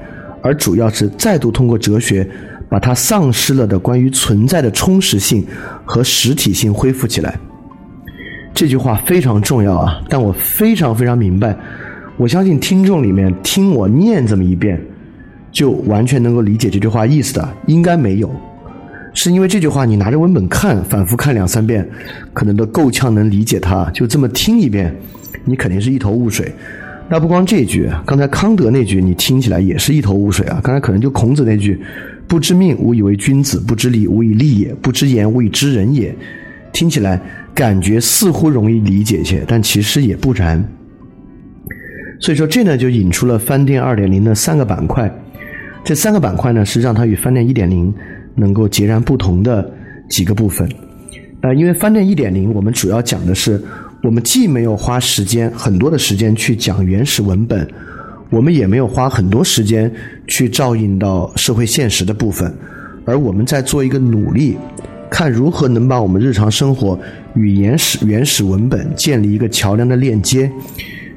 [0.47, 2.29] 而主要是再度通过哲学
[2.69, 5.45] 把它丧失了的关于存在的充实性
[5.85, 7.37] 和实体性恢复起来。
[8.55, 10.01] 这句话非常重要啊！
[10.09, 11.57] 但我非常非常明白，
[12.17, 14.81] 我相信听众里面听我念这么一遍。
[15.53, 18.31] 就完全能够理解这句话意思的，应该没有，
[19.15, 21.89] 是因为这句话你拿着文本看，反复看两三遍，
[22.35, 23.91] 可能都够呛能理解它。
[23.95, 24.95] 就这么听一遍，
[25.47, 26.53] 你肯定是一头雾水。
[27.09, 30.61] 那不光这句，刚才康德那句你听起来也是一头雾水啊。
[30.63, 31.81] 刚才可能就孔子那句
[32.27, 36.13] “不知命，无以为君子；不知礼，无以立也；不知言，无以知人也”，
[36.73, 37.21] 听起来
[37.55, 40.63] 感觉似乎容易理解些，但其实也不然。
[42.19, 45.09] 所以说，这呢就引出了翻店二点零的三个板块。
[45.85, 47.95] 这三个板块呢，是让它与翻店一点零
[48.35, 49.71] 能够截然不同的
[50.09, 50.69] 几个部分。
[51.43, 53.63] 呃，因为翻店一点零，我们主要讲的是
[54.03, 57.67] 我们既没有花时间很多的时间去讲原始文本，
[58.31, 59.93] 我们也没有花很多时间
[60.29, 62.55] 去照应到社会现实的部分，
[63.05, 64.57] 而我们在做一个努力，
[65.11, 66.99] 看如何能把我们日常生活
[67.35, 70.51] 与原始原始文本建立一个桥梁的链接，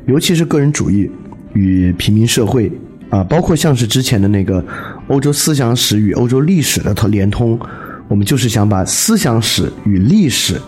[0.08, 1.10] 尤其是个人主义
[1.54, 2.72] 与平民社会
[3.10, 4.64] 啊，包括像是之前的那个
[5.10, 7.60] 欧洲思想史与欧洲历史的连通，
[8.08, 10.60] 我们就是想把思想史与历史。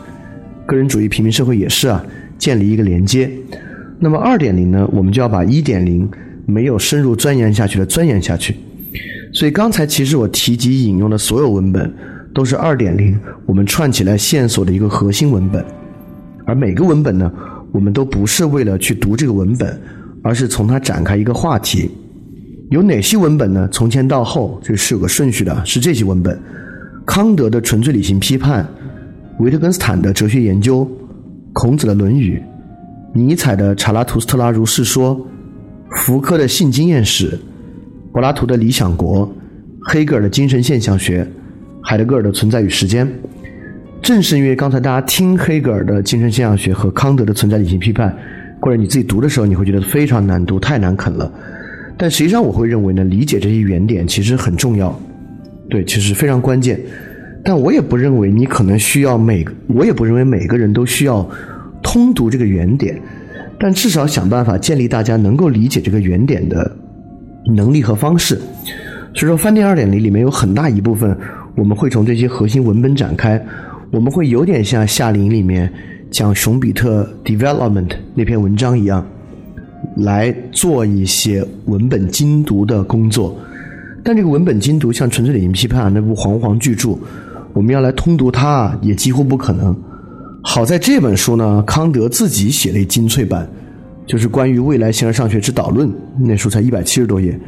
[0.71, 2.01] 个人主义平民社会也是啊，
[2.37, 3.29] 建立一个连接。
[3.99, 6.09] 那么二点零呢，我们就要把一点零
[6.45, 8.55] 没有深入钻研下去的钻研下去。
[9.33, 11.93] 所以刚才其实我提及引用的所有文本，
[12.33, 15.61] 都是二点零我们串起来线索的一个核心文本。
[16.45, 17.29] 而每个文本呢，
[17.73, 19.77] 我们都不是为了去读这个文本，
[20.23, 21.91] 而是从它展开一个话题。
[22.69, 23.67] 有哪些文本呢？
[23.73, 26.39] 从前到后，这是有个顺序的，是这些文本：
[27.05, 28.65] 康德的纯粹理性批判。
[29.41, 30.87] 维特根斯坦的哲学研究，
[31.51, 32.39] 孔子的《论语》，
[33.19, 35.17] 尼采的《查拉图斯特拉如是说》，
[35.97, 37.39] 福柯的性经验史，
[38.13, 39.27] 柏拉图的《理想国》，
[39.81, 41.27] 黑格尔的精神现象学，
[41.81, 43.11] 海德格尔的存在与时间。
[43.99, 48.15] 正是因为刚才大家听黑格尔的精神现象学和康德的存在理性批判，
[48.59, 51.33] 或者你自己读的时候，你会觉得非常难读，太难啃了。
[51.97, 54.95] 但实际上，我会认为呢，理解这些原点其实很重要，
[55.67, 56.79] 对，其实非常关键。
[57.43, 61.27] 但我也不认为你可能需要每，我也不认为每个人都需要
[61.81, 63.01] 通读这个原点，
[63.59, 66.71] 但至少想办法建立大家能够理解这个原点的
[67.45, 68.39] 能力和方式。
[69.15, 71.17] 所以说，饭店二点零里面有很大一部分，
[71.55, 73.43] 我们会从这些核心文本展开，
[73.91, 75.71] 我们会有点像夏林里面
[76.11, 79.05] 讲熊彼特 development 那篇文章一样，
[79.97, 83.35] 来做一些文本精读的工作。
[84.03, 86.97] 但这个文本精读，像《纯粹理性批判》那部煌煌巨著。
[87.53, 89.75] 我们要来通读它，也几乎不可能。
[90.43, 93.47] 好在这本书呢，康德自己写了一精粹版，
[94.07, 97.39] 就是关于未来形而上学之导论，那书才一百七十多页。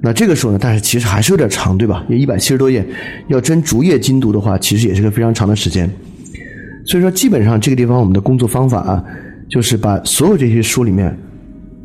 [0.00, 2.02] 那这个时候呢，但是其实还是有点长，对吧？
[2.08, 2.84] 因为一百七十多页，
[3.28, 5.88] 要真逐页精读的话，其实也是个非常长的时间。
[6.84, 9.04] 所以说，基本上这个地方我们的工作方法啊，
[9.48, 11.16] 就是把所有这些书里面，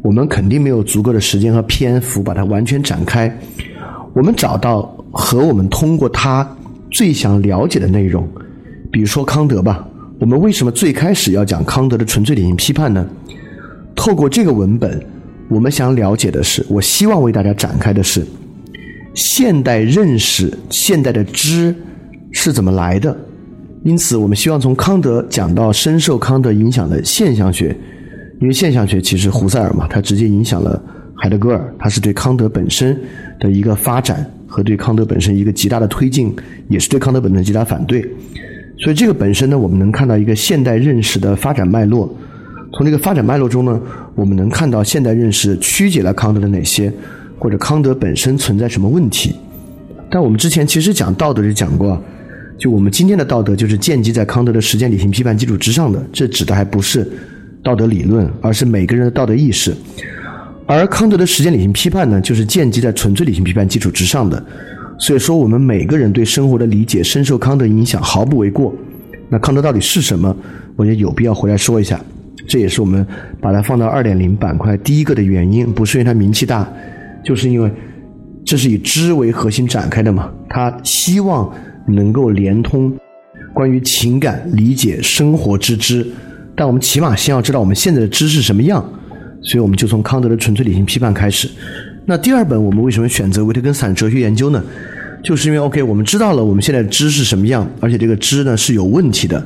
[0.02, 3.32] 我们肯定没有足够的时间和篇幅把它完全展开。
[4.16, 6.48] 我们找到和我们通过它。
[6.92, 8.28] 最想了解的内容，
[8.92, 9.88] 比如说康德吧。
[10.20, 13.08] 我们为什么最开始要讲康德的纯粹理性批判呢？
[13.96, 15.00] 透过这个文本，
[15.48, 18.26] 我们想了解的是，我希望为大家展开的是，
[19.14, 21.76] 现代认识、现代的知
[22.32, 23.16] 是怎么来的。
[23.84, 27.78] 因此，我们希望从康德讲到深受康德影响的现象学，
[28.42, 30.82] 因为现象学其实胡塞尔嘛，他直接影响了
[31.16, 33.00] 海德格尔，他是对康德本身
[33.40, 34.26] 的一个发展。
[34.48, 36.34] 和对康德本身一个极大的推进，
[36.70, 38.02] 也是对康德本身极大反对。
[38.80, 42.16] 所以这个本身呢，我们能看到一个现代认识的发展脉络。
[42.74, 43.80] 从这个发展脉络中呢，
[44.14, 46.92] 我们能看到现代认识曲解了康德的哪些，
[47.40, 49.36] 或者康德本身存在什么问题。
[50.12, 52.02] 但我们之前其实讲道德就讲过，
[52.58, 56.00] 就我们今天的道德就是建基在康德的实践理性批判基础之上的。
[56.14, 57.10] 这指的还不是
[57.64, 59.74] 道德理论，而是每个人的道德意识。
[60.68, 64.44] 而康德的时间理性批判呢，就是建基在纯粹理性批判基础之上的。
[65.00, 68.76] 所以说，我们每个人对生活的理解深受康德影响，毫不为过。
[69.30, 70.36] 那康德到底是什么？
[70.76, 72.00] 我觉得有必要回来说一下。
[72.48, 73.06] 这也是我们
[73.42, 76.68] 把它放到二点零板块第一个的原因，不是因为它名气大，
[77.24, 77.72] 就是因为
[78.46, 80.32] 这是以知为核心展开的嘛。
[80.50, 81.52] 他希望
[81.88, 82.92] 能够连通
[83.54, 86.08] 关于情感理解生活之知，
[86.56, 88.84] 但我们起码先要知道我们现在的知是什么样。
[89.42, 91.50] 所以我们就从康德的纯粹理性批判开始。
[92.06, 94.64] 那第二本我们为什么选择维特根斯坦哲学研究呢？
[95.24, 99.46] 就是因为 OK，我们知道了我们现在知是什么样，而且这个知呢是有问题的。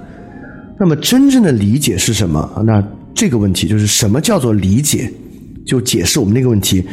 [0.79, 2.63] 那么真正的理解是什么？
[2.65, 2.83] 那
[3.15, 5.11] 这个问题就是什么叫做理解？
[5.65, 6.83] 就解释我们那个问题：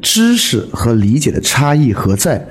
[0.00, 2.44] 知识和理解的差异何在？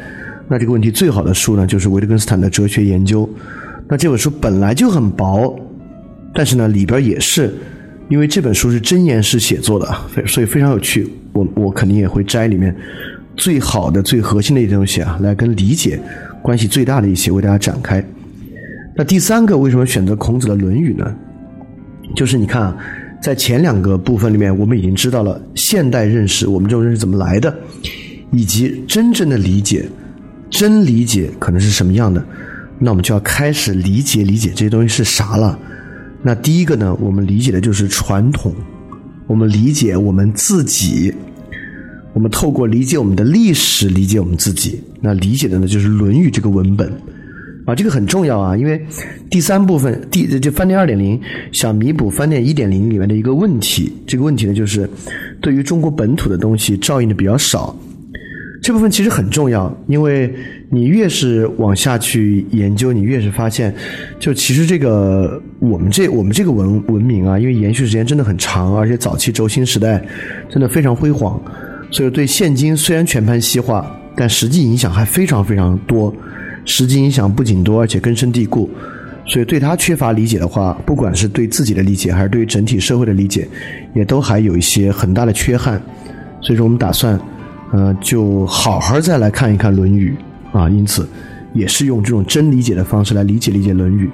[0.47, 3.29] 那这个问题最好的书呢，就是维特根斯坦的哲学研究。
[3.89, 5.57] 那这本书本来就很薄，
[6.33, 7.53] 但是呢里边也是。
[8.11, 9.87] 因为这本书是真言式写作的，
[10.27, 11.07] 所以非常有趣。
[11.31, 12.75] 我我肯定也会摘里面
[13.37, 15.97] 最好的、最核心的一些东西啊，来跟理解
[16.41, 18.03] 关系最大的一些为大家展开。
[18.97, 21.15] 那第三个为什么选择孔子的《论语》呢？
[22.13, 22.77] 就是你看啊，
[23.23, 27.57] 在前两个部分里面，我们已经知道了现代认识，我们这种认识怎么来的，
[28.33, 29.85] 以及真正的理解、
[30.49, 32.21] 真理解可能是什么样的。
[32.77, 35.57] 那我们就要开始理解理解这些东西是啥了。
[36.23, 38.53] 那第一个呢，我们理解的就是传统，
[39.27, 41.13] 我们理解我们自己，
[42.13, 44.79] 我们透过理解我们的历史，理解我们自己。
[45.01, 46.91] 那理解的呢，就是《论语》这个文本。
[47.65, 48.83] 啊，这个很重要啊，因为
[49.29, 51.19] 第三部分第就饭店二点零
[51.51, 54.89] 想弥补饭店一点零里面的一个问题，这个问题呢就是
[55.39, 57.75] 对于中国本土的东西照应的比较少。
[58.61, 60.31] 这部分其实很重要，因为
[60.69, 63.73] 你越是往下去研究，你越是发现，
[64.19, 69.99] 就其实这个我们这我们这个文文明啊，因为延续时间真的很长，而且早期轴心时代
[70.47, 71.41] 真的非常辉煌，
[71.89, 76.13] 所以对现今虽然全盘西化，但实际影响还非常非常多，
[76.63, 78.69] 实际影响不仅多，而且根深蒂固。
[79.25, 83.47] 所以对他缺乏理解的话，不管是对自己的理解，还是对整体社会的理解，
[83.95, 85.81] 也都还有一些很大的缺憾。
[86.41, 87.19] 所以说，我们打算。
[87.71, 90.13] 呃，就好好再来看一看《论语》
[90.57, 91.07] 啊，因此
[91.53, 94.07] 也是用这种真理解的方式来理解理解《论语》。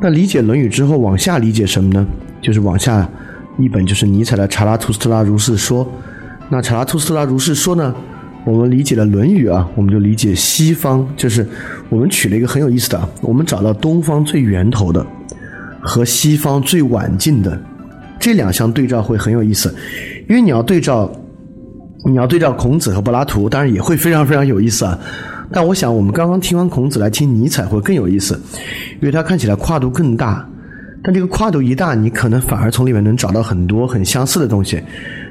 [0.00, 2.06] 那理解《论语》之后，往下理解什么呢？
[2.40, 3.06] 就是往下
[3.58, 5.84] 一本就是尼采的《查拉图斯特拉如是说》。
[6.48, 7.94] 那《查拉图斯特拉如是说》呢，
[8.46, 11.46] 我们理解了《论语》啊，我们就理解西方，就是
[11.90, 15.06] 我们取了一个很有意思的，我们找到东方最源头的
[15.82, 17.60] 和西方最晚近的
[18.18, 19.74] 这两项对照会很有意思，
[20.30, 21.14] 因为你要对照。
[22.04, 24.98] 你要对照孔子和柏拉图，当然也会非常非常有意思啊。
[25.52, 28.40] 但我想，我们刚刚听完孔子来听尼采会更有意思，
[29.00, 30.46] 因为他看起来跨度更大。
[31.02, 34.82] 但这个跨度一大，你可能反而从里面能找到很多很相似的东西。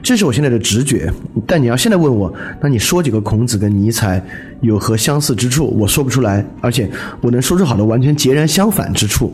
[0.01, 1.11] 这是我现在的直觉。
[1.45, 4.23] 但你要现在问我，那你说几个孔子跟尼采
[4.61, 5.67] 有何相似之处？
[5.79, 6.89] 我说不出来，而且
[7.21, 9.31] 我能说出好的完全截然相反之处。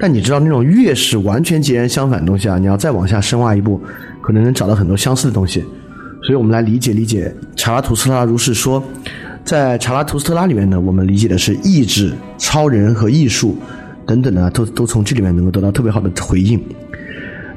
[0.00, 3.80] 但你知道，那种越是完全截然相反的东西啊，你要再往下深挖一步，
[4.22, 5.62] 可能能找到很多相似的东西。
[6.22, 8.82] 所以我们来理解理解查拉图斯特拉如是说，
[9.44, 13.56] 在查拉图斯特拉里面呢，我们理解的是意志、超人和艺术
[14.06, 16.60] 等等呢，都都从这里面能够得到特别好的回应。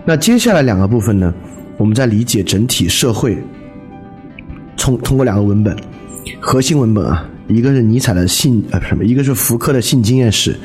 [0.05, 1.33] 那接下来两个部分呢，
[1.77, 3.37] 我们在理解整体社会，
[4.77, 5.75] 通通过两个文本，
[6.39, 10.55] 核心文本啊，一个是尼采的性呃什么，一个是福柯的性经验史，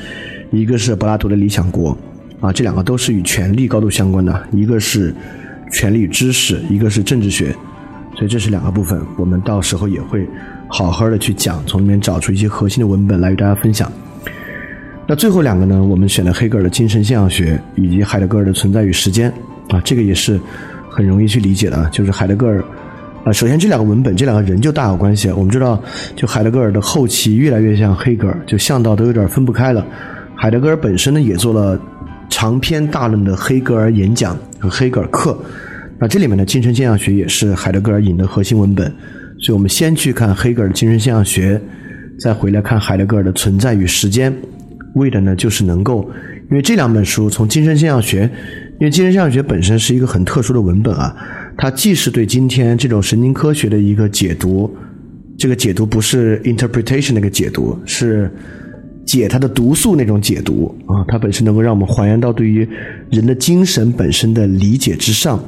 [0.51, 1.97] 一个是柏拉图的理想国
[2.39, 5.13] 啊，这两个都是与权力高度相关的，一个是
[5.71, 7.53] 权力与知识，一个是政治学。
[8.17, 10.27] 所以这是两个部分，我们到时候也会
[10.67, 13.91] 好好的去讲，从里面找出一些核心的文本来与大家分享。
[15.05, 19.31] 那最后两个呢，我们选了黑格尔的精神现象学以及海德格尔的存在与时间
[19.69, 20.39] 啊，这个也是
[20.89, 22.63] 很容易去理解的啊，就是海德格尔
[23.23, 25.29] 啊，首先这两个文本，这两个人就大有关系。
[25.29, 25.79] 我们知道，
[26.15, 29.85] 就海德格尔的后期越来越像黑格尔，就像到都有点分不开了。
[30.35, 31.79] 海德格尔本身呢，也做了
[32.29, 35.37] 长篇大论的黑格尔演讲和黑格尔课。
[35.99, 38.85] 那这里面的精神现象学也是海德格尔引的核心文本，
[39.39, 41.59] 所以我们先去看黑格尔精神现象学，
[42.19, 44.31] 再回来看海德格尔的存在与时间，
[44.93, 46.07] 为的呢就是能够，
[46.51, 48.29] 因为这两本书从精神现象学，
[48.79, 51.15] 因为精神现象学本身是一个很特殊的文本啊，
[51.57, 54.71] 它既是对今天这种神经科学的一个解读，
[55.35, 58.31] 这个解读不是 interpretation 那个解读，是
[59.03, 62.67] 解它的毒素那种解读啊，它本身能够让我们还原到对于
[63.09, 65.43] 人的精神本身的理解之上。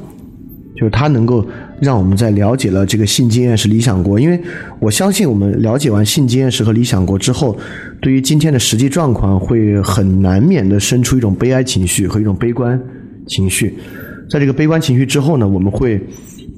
[0.76, 1.46] 就是它能够
[1.80, 4.40] 让我们在了解了这个性经验是理想国，因为
[4.78, 7.58] 我相信我们了解完性经验是和理想国之后，
[8.00, 12.80] 对于今天的实际状况会很难免的生出一种悲哀情绪和一种悲观
[13.26, 13.76] 情绪。
[14.30, 16.00] 在这个悲观情绪之后呢，我们会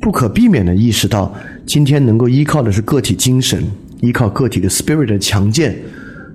[0.00, 1.34] 不可避免的意识到，
[1.64, 3.64] 今天能够依靠的是个体精神，
[4.00, 5.74] 依靠个体的 spirit 的强健，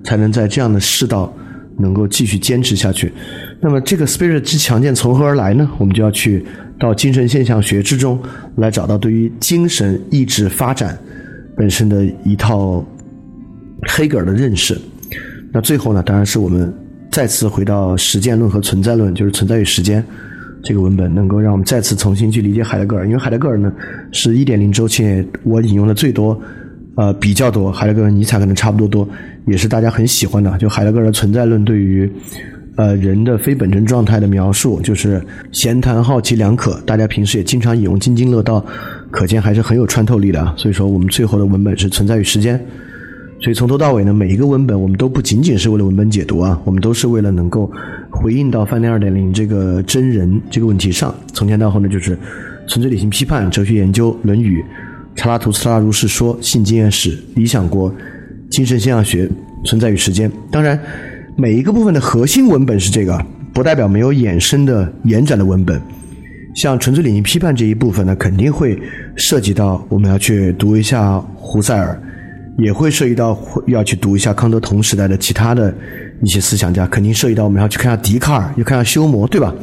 [0.03, 1.32] 才能在这样的世道
[1.78, 3.13] 能够继续坚持下去。
[3.61, 5.69] 那么这个 spirit 之强健从何而来呢？
[5.77, 6.45] 我们就要去。
[6.79, 8.21] 到精神现象学之中
[8.57, 10.95] 来找到对于精神意志发展
[11.55, 12.85] 本身的一套
[13.89, 14.79] 黑格尔的认识。
[15.51, 16.71] 那最后呢，当然是我们
[17.11, 20.05] 再次回到实践论和存在论，就是存在与时间
[20.63, 23.07] 这个文本，能够让我们再次重新去理解海德格尔。
[23.07, 23.73] 因为海德格尔呢
[24.11, 26.39] 是一点零周期我引用的最多，
[26.95, 27.71] 呃比较多。
[27.71, 29.09] 海德格尔、尼采可能差不多多，
[29.47, 30.55] 也是大家很喜欢的。
[30.59, 32.07] 就海德格尔的存在论对于。
[32.78, 35.19] 呃，人的非本真状态的描述就是
[35.51, 38.63] 闲谈好奇两可，大家平时也经常引用津津乐道，
[39.09, 40.53] 可见还是很有穿透力的啊。
[40.55, 42.63] 所以说，我们最后的文本是存在于时间。
[43.41, 47.71] 所以从头到尾呢，每一个文本我们都不仅仅是为了文本解读啊，我们都是为了能够
[48.11, 51.13] 回应到饭店二点零这个真人这个问题上。
[51.34, 52.15] 从前到后呢，就是
[52.67, 54.63] 纯粹理性批判、哲学研究、论语、
[55.15, 57.91] 查拉图斯特拉如是说、性经验史、理想国、
[58.51, 59.28] 精神现象学、
[59.65, 60.32] 存在与时间。
[60.51, 60.80] 当然。
[61.39, 63.23] 每一个部分的核心文本是这个，
[63.53, 65.79] 不代表没有衍生的延展的文本。
[66.55, 68.75] 像纯粹理性批判这一部分呢，肯定会
[69.15, 72.01] 涉及到我们要去读一下胡塞尔，
[72.57, 75.71] 也会涉及到要去读一下康德同时代的其他的
[76.23, 79.53] 一些思想家，肯定涉及到我们要去看下笛卡尔，要看下休谟，对吧？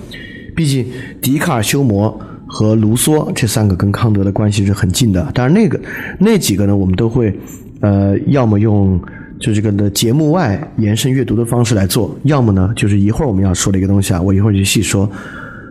[0.54, 0.86] 毕竟
[1.20, 2.16] 笛卡尔、休谟
[2.46, 5.28] 和卢梭这三个跟康德的关系是很近的。
[5.34, 5.80] 当然，那个
[6.20, 7.36] 那几个呢，我们都会
[7.80, 9.00] 呃，要么用。
[9.40, 15.10] 就这个的节目外延伸阅读的方式来做，要么呢就是一会儿我们要说的一个东西啊，我一会儿就细说。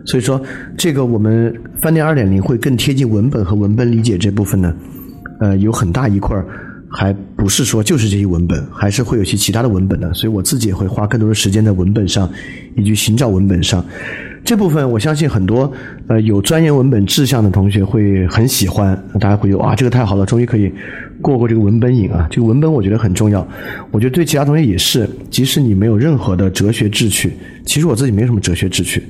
[0.06, 0.40] 所以说，
[0.76, 4.74] 这个我们饭店二点零会更贴近文本和文本理解这部分呢，
[5.40, 6.46] 呃，有很大一块儿
[6.90, 10.12] 还不是说就是这些文本，还是会有些其他的文本的。
[10.12, 12.30] 所以我自己也会花更多的时间在文本上，
[12.76, 13.82] 以及寻找文本上。
[14.44, 15.72] 这部分我相信很多
[16.06, 20.70] 呃有专业文本志向的同学会很喜欢，大家会觉得哇，这个太好了，终于可以
[21.22, 22.28] 过过这个文本瘾啊！
[22.30, 23.46] 这个文本我觉得很重要，
[23.90, 25.08] 我觉得对其他同学也是。
[25.30, 27.32] 即使你没有任何的哲学志趣，
[27.64, 29.02] 其实我自己没有什么哲学志趣。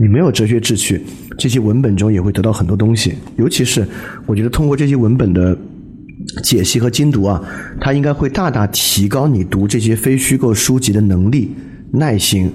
[0.00, 1.02] 你没有哲学志趣，
[1.36, 3.14] 这些文本中也会得到很多东西。
[3.36, 3.84] 尤其是
[4.26, 5.58] 我觉得通过这些文本的
[6.44, 7.42] 解析和精读啊，
[7.80, 11.50] 它应该会大大提高你读这些非虚构书籍的能力、
[11.90, 12.48] 耐心。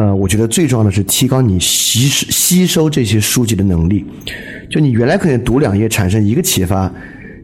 [0.00, 4.02] 呃，我觉得最重要的是提高你吸吸收这些书籍的能力。
[4.70, 6.90] 就你原来可能读两页产生一个启发，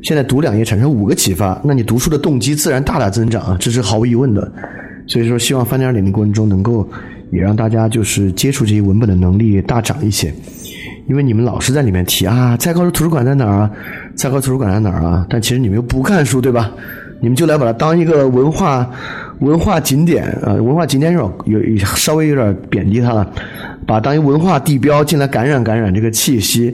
[0.02, 4.50] 现在读两页产生五个启发，那你读书的动机自然大大增长啊，这是毫无疑问的。
[5.06, 6.88] 所以说，希望翻点二点零过程中能够。
[7.32, 10.32] 也让大家就是接触这些文本的能力大涨一些，
[11.08, 13.70] 因为你们老是在里面提啊，蔡高师图书馆在哪儿啊？
[14.14, 15.26] 蔡高图书馆在哪儿啊？
[15.28, 16.72] 但其实你们又不看书，对吧？
[17.20, 18.88] 你们就来把它当一个文化
[19.40, 23.30] 文化景点啊，文化景点有有稍微有点贬低它了，
[23.86, 26.66] 把当一文化地标进来感染感染这个气息，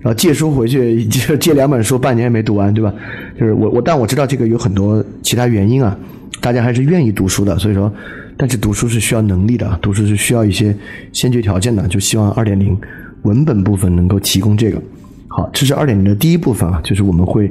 [0.00, 2.92] 然后借书回去借 借两本书，半年也没读完，对吧？
[3.38, 5.96] 就是我我但我知道这个有很多其他原因啊，
[6.40, 7.92] 大家还是愿意读书的，所以说。
[8.40, 10.72] 但是读书是需要能力的，读书是需要一些
[11.12, 11.88] 先决条件的。
[11.88, 12.78] 就希望二点零
[13.22, 14.80] 文本部分能够提供这个。
[15.26, 17.50] 好，这是二点零的第一部分啊，就是我们会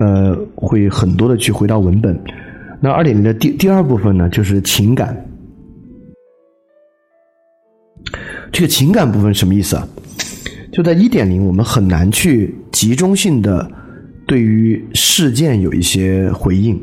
[0.00, 2.18] 呃会很多的去回到文本。
[2.80, 5.16] 那二点零的第第二部分呢，就是情感。
[8.50, 9.86] 这个情感部分什么意思啊？
[10.72, 13.70] 就在一点零，我们很难去集中性的
[14.26, 16.80] 对于事件有一些回应，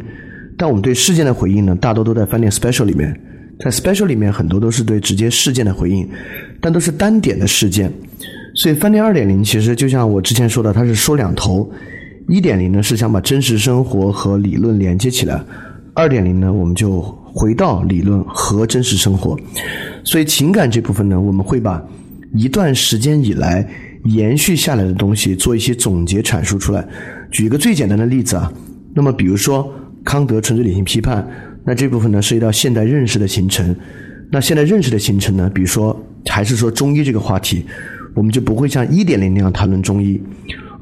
[0.58, 3.14] 但我们对事件的回应呢，大多都在饭店 special 里面。
[3.60, 6.08] 在 special 里面很多都是对直接事件的回应，
[6.62, 7.92] 但都是单点的事件，
[8.54, 11.68] 所以饭店二点零其实就像我之前说的，它是说两头，
[12.28, 15.42] 一点零呢是想把真实生活和理论连接起来，
[15.94, 17.02] 二点零呢我们就
[17.34, 19.38] 回到理论和真实生活，
[20.04, 21.82] 所以情感这部分呢，我们会把
[22.34, 23.66] 一段时间以来
[24.06, 26.86] 延续下来的东西做一些总结阐述出来。
[27.32, 28.52] 举一个最简单的例子啊，
[28.94, 29.72] 那么比如说
[30.04, 31.26] 康德纯粹理性批判。
[31.70, 33.76] 那这部分呢，涉及到现代认识的形成。
[34.32, 35.98] 那现代认识的形成呢，比如说，
[36.28, 37.66] 还是说中医这个话题，
[38.14, 40.22] 我们就不会像一点零那样谈论中医，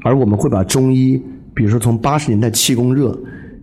[0.04, 1.20] 而我们会把中医，
[1.56, 3.18] 比如说从八十年代气功热，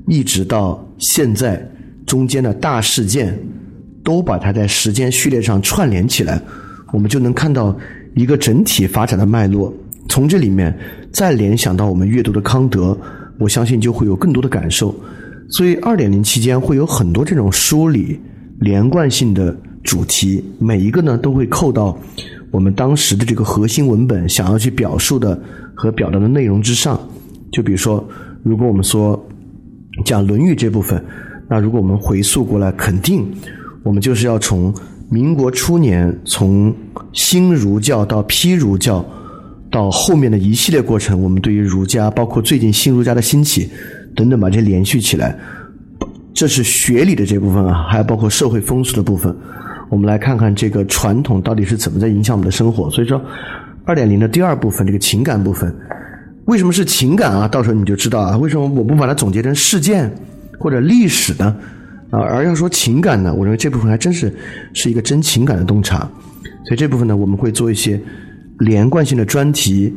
[0.07, 1.63] 一直到现在
[2.07, 3.37] 中间的大事件，
[4.03, 6.41] 都把它在时间序列上串联起来，
[6.91, 7.77] 我们就能看到
[8.15, 9.71] 一个整体发展的脉络。
[10.09, 10.75] 从这里面
[11.11, 12.97] 再联想到我们阅读的康德，
[13.37, 14.93] 我相信就会有更多的感受。
[15.49, 18.19] 所以，二点零期间会有很多这种梳理、
[18.59, 21.95] 连贯性的主题，每一个呢都会扣到
[22.49, 25.39] 我们当时的这个核心文本想要去表述的
[25.75, 26.99] 和表达的内容之上。
[27.53, 28.05] 就比如说，
[28.43, 29.17] 如果我们说
[30.03, 31.01] 讲《论语》这部分，
[31.47, 33.25] 那如果我们回溯过来，肯定
[33.83, 34.73] 我们就是要从
[35.09, 36.75] 民国初年，从
[37.13, 39.05] 新儒教到批儒教，
[39.71, 43.69] 到后面的一系列过程，我们对于儒家，包括最近新儒家的兴起。
[44.15, 45.35] 等等，把这连续起来，
[46.35, 49.35] 这是学理的这部分啊，还有包括社会风俗的部分。
[49.89, 52.87] 我们来看看这个传统到底是怎么在影响我们的生活。
[52.91, 53.19] 所以说，
[53.85, 55.75] 二点零的第二部分，这个情感部分，
[56.45, 57.47] 为什么是情感啊？
[57.47, 60.13] 到时候你就知道啊，为什么我不把它总结成事件
[60.59, 61.55] 或者历史呢？
[62.09, 63.33] 啊，而要说情感呢？
[63.33, 64.33] 我认为这部分还真是
[64.73, 65.99] 是一个真情感的洞察。
[66.65, 67.99] 所以这部分呢，我们会做一些
[68.59, 69.93] 连贯性的专题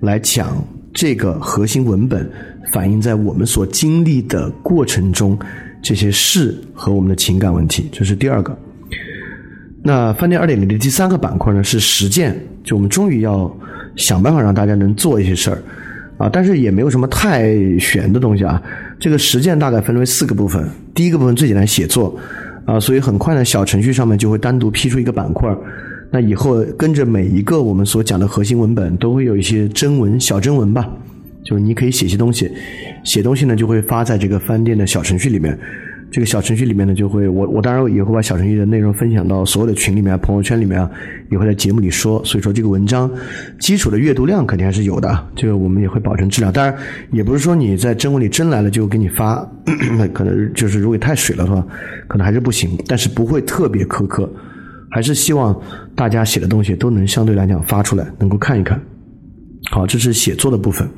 [0.00, 2.30] 来讲这个核心文本。
[2.72, 5.38] 反映在我们所经历的过程中，
[5.80, 8.58] 这些事和我们的情感问题，这是第二个。
[9.84, 13.48] 那饭店二点零的第三个板块呢是实践，就我们终于要
[13.94, 15.62] 想办法让大家能做一些事儿
[16.18, 18.62] 啊，但是也没有什么太玄的东西啊。
[18.98, 22.18] 这个实践大概分为四个部分，第一个部分最简单，写作
[22.64, 25.54] 啊，所以很快呢，小程序上面就会单独批出一个板块。
[26.10, 30.88] 那以后跟着每一个我们所讲的核心文本，都会有一些真文、小真文吧。
[31.44, 32.50] 就是你可以写些东西，
[33.04, 35.56] 写东西呢就会发在这个饭店的小程序里面。
[36.16, 40.90] 这个小程序里面呢就会，我我当然也会把小程序的内容分享到所有的群里面、朋友圈里面啊，
[41.30, 42.24] 也会在节目里说。
[42.24, 43.10] 所以说这个文章
[43.60, 46.50] 基础的阅读量肯定还是有的，这个我们也会保证质量。
[46.50, 46.74] 当然
[47.12, 49.46] 也不是说你在真文里真来了就给你发，
[49.98, 51.62] 那 可能就是如果太水了的话，
[52.08, 52.70] 可能还是不行。
[52.86, 54.26] 但是不会特别苛刻，
[54.90, 55.54] 还是希望
[55.94, 58.80] 大家写的东西都能相对来讲发出来，能够看一看。
[59.70, 60.88] 好，这是写作的部分。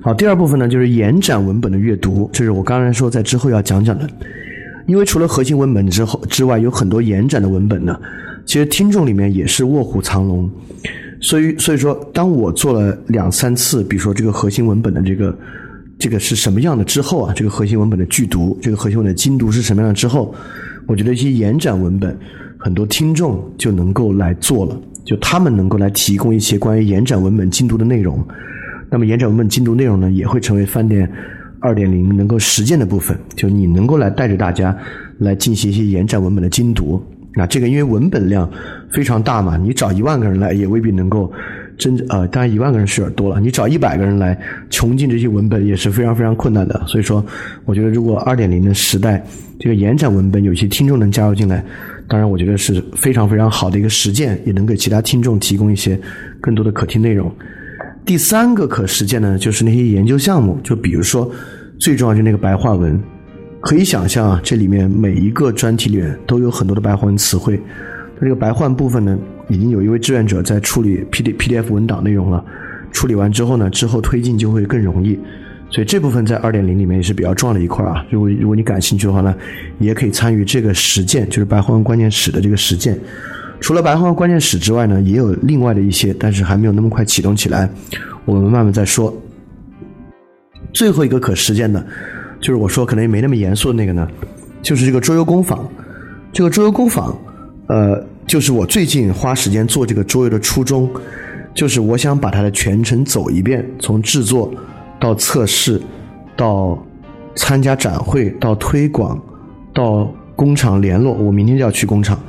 [0.00, 4.08] 好，第二部分呢，就是延展文本的阅读，这是我刚才说在之后要讲讲的。
[4.86, 7.98] 因为除了核心文本之后之外，有很多延展的文本呢。
[8.46, 10.50] 其实听众里面也是卧虎藏龙，
[11.18, 15.38] 所以所以说，当我做了两三次，比如说这个核心文本的这个
[15.98, 20.34] 这个是什么样的之后啊，这个核心文本的剧读，这个核心文本的精读是什么样的之后，
[20.86, 22.14] 我觉得一些延展文本，
[22.58, 28.22] 很多听众就能够来做了，就他们能够来提供一些关于延展文本精读的内容。
[28.90, 31.10] 那么延展文本精读内容呢，也会成为饭店
[31.64, 34.76] 二点零能够实践的部分，就你能够来带着大家
[35.18, 37.02] 来进行一些延展文本的精读。
[37.34, 38.48] 那这个因为文本量
[38.92, 41.32] 非常大嘛，你找一万个人来也未必能够
[41.78, 44.38] 真呃，当然一万个人是有点多了，你找一百个人来
[44.68, 46.80] 穷尽这些文本也是非常非常困难的。
[46.86, 47.24] 所以说，
[47.64, 49.24] 我觉得如果二点零的时代
[49.58, 51.64] 这个延展文本有些听众能加入进来，
[52.06, 55.98] 当然我觉得是非常非常好的一个实践，也能给其他听众提供一些
[56.42, 57.34] 更多的可听内容。
[58.04, 61.30] 第三个可实践呢，就是那些研究项目，就比如说
[61.78, 63.00] 最重要就那个白话文。
[63.60, 67.58] 可以想象啊，这里面每一个专题里面都有很多的白话文词汇。
[68.16, 72.44] 那这个白话部分呢，已经有一位志愿者在处理 P D P D F 文档内容了。
[72.92, 75.18] 处理完之后呢，之后推进就会更容易。
[75.70, 78.04] 所以这部分在二点零里面也是比较重要的一块啊。
[78.10, 79.34] 如果如果你感兴趣的话呢，
[79.78, 82.98] 也可以参与这个实践，就是白话文关键史的这个实践。
[83.64, 87.66] 除了白话关键史之外呢，也有另外的一些，但是还没有那么快启动起来，
[88.26, 89.10] 我们慢慢再说。
[90.70, 91.82] 最后一个可实践的。
[92.42, 94.06] 就是我说可能也没那么严肃的那个呢，
[94.60, 95.66] 就是这个桌游工坊。
[96.30, 97.18] 这个桌游工坊，
[97.68, 100.86] 呃，就是我最近花时间做这个桌游的初衷，
[101.54, 104.52] 就是我想把它的全程走一遍，从制作
[105.00, 105.80] 到测试，
[106.36, 106.78] 到
[107.34, 109.18] 参加展会，到推广，
[109.72, 111.14] 到工厂联络。
[111.14, 112.20] 我明天就要去工厂，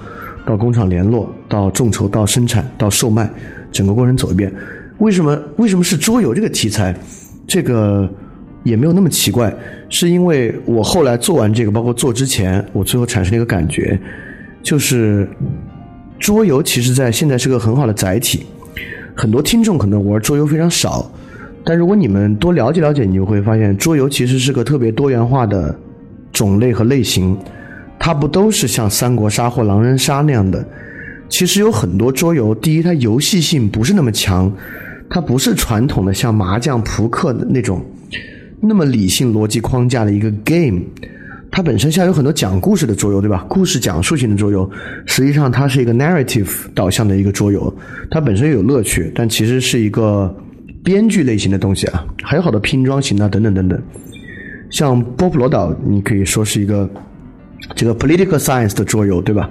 [0.46, 3.30] 到工厂联络，到众筹，到生产，到售卖，
[3.72, 4.54] 整个过程走一遍。
[5.00, 5.38] 为什么？
[5.58, 6.96] 为什么是桌游这个题材？
[7.48, 8.10] 这个。
[8.66, 9.56] 也没有那么奇怪，
[9.90, 13.96] 是因为我后来做完这个，包括做之前，我最后产生了一个感觉，
[14.64, 15.30] 就是
[16.18, 18.44] 桌游其实在现在是个很好的载体。
[19.16, 21.12] 很多听众可能玩桌游非常少，
[21.64, 25.80] 但如果你们多了解了解，你就会发现桌游其实是个特别多元化的
[26.34, 27.38] 种类和类型。
[28.06, 30.64] 它不都是像三国杀或狼人杀那样的？
[31.28, 34.56] 其实有很多桌游，第一，它游戏性不是那么强，
[35.10, 37.84] 它不是传统的像麻将、扑克的那种。
[38.62, 40.82] 那么理性逻辑框架的一个 game，
[41.52, 43.44] 它本身像有很多讲故事的桌游，对吧？
[43.50, 44.70] 故事讲述型的桌游，
[45.08, 47.76] 实际上它是一个 narrative 导向的一个桌游，
[48.12, 50.32] 它本身有乐趣，但其实是一个
[50.84, 52.06] 编剧类型的东西啊。
[52.22, 53.82] 还有好多拼装型的等等等等。
[54.70, 56.88] 像波普罗岛，你可以说是一个
[57.74, 59.50] 这个 political science 的桌游，对吧？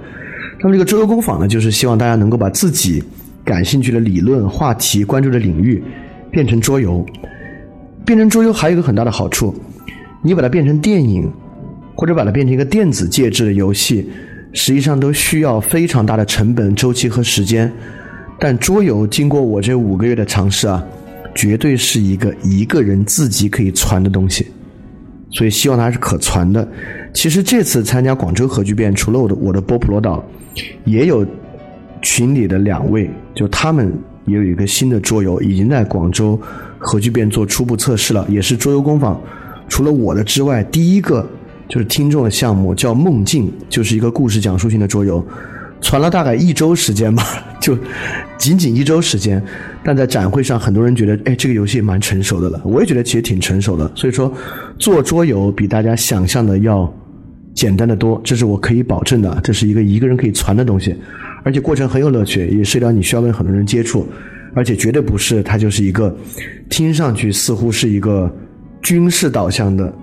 [0.61, 3.03] 那么这个桌游工坊呢，就是希望大家能够把自己
[3.43, 5.83] 感兴趣的理论话题、关注的领域
[6.31, 7.05] 变成桌游。
[8.05, 9.53] 变成桌游还有一个很大的好处，
[10.21, 11.27] 你把它变成电影，
[11.95, 14.07] 或者把它变成一个电子介质的游戏，
[14.53, 17.71] 实际上都需要非常大的成本、周期和时间。
[18.39, 20.83] 但桌游经过我这五个月的尝试啊，
[21.33, 24.45] 绝对是一个一个人自己可以传的东西，
[25.31, 26.67] 所以希望它是可传的。
[27.15, 30.23] 其实这次参加广州核聚变，除了我的我的波普罗岛，
[30.83, 31.25] 也有
[32.01, 33.91] 群里的两位，就他们
[34.25, 36.39] 也有一个新的桌游，已经在广州。
[36.77, 39.19] 核聚变做初步测试了，也是桌游工坊，
[39.67, 41.27] 除了我的之外，第一个
[41.67, 45.25] 就是听众的项目叫梦境，就是一个故事讲述性的桌游，
[45.81, 47.23] 传了大概一周时间吧，
[47.59, 47.75] 就
[48.37, 49.43] 仅仅一周时间，
[49.83, 54.31] 但在展会上很多人觉得，哎，这个游戏蛮成熟的了，我也觉得其实挺成熟的，所以说
[54.77, 56.93] 做桌游比大家想象的要
[57.55, 60.95] 简单的多，这是我可以保证的，这是一个一个人可以传的东西，
[61.43, 64.05] 而且过程很有乐趣，也涉及到你需要跟很多人接触。
[64.53, 66.15] 而且绝对不是，它就是一个
[66.69, 68.33] 听上去似乎是一个
[68.81, 69.93] 军事导向的、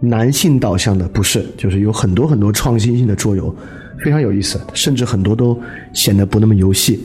[0.00, 3.54] 男性导向的，不是，就是有很多很多创新性的桌游，
[4.04, 5.58] 非常有意思，甚至很多都
[5.94, 7.02] 显得不那么游戏。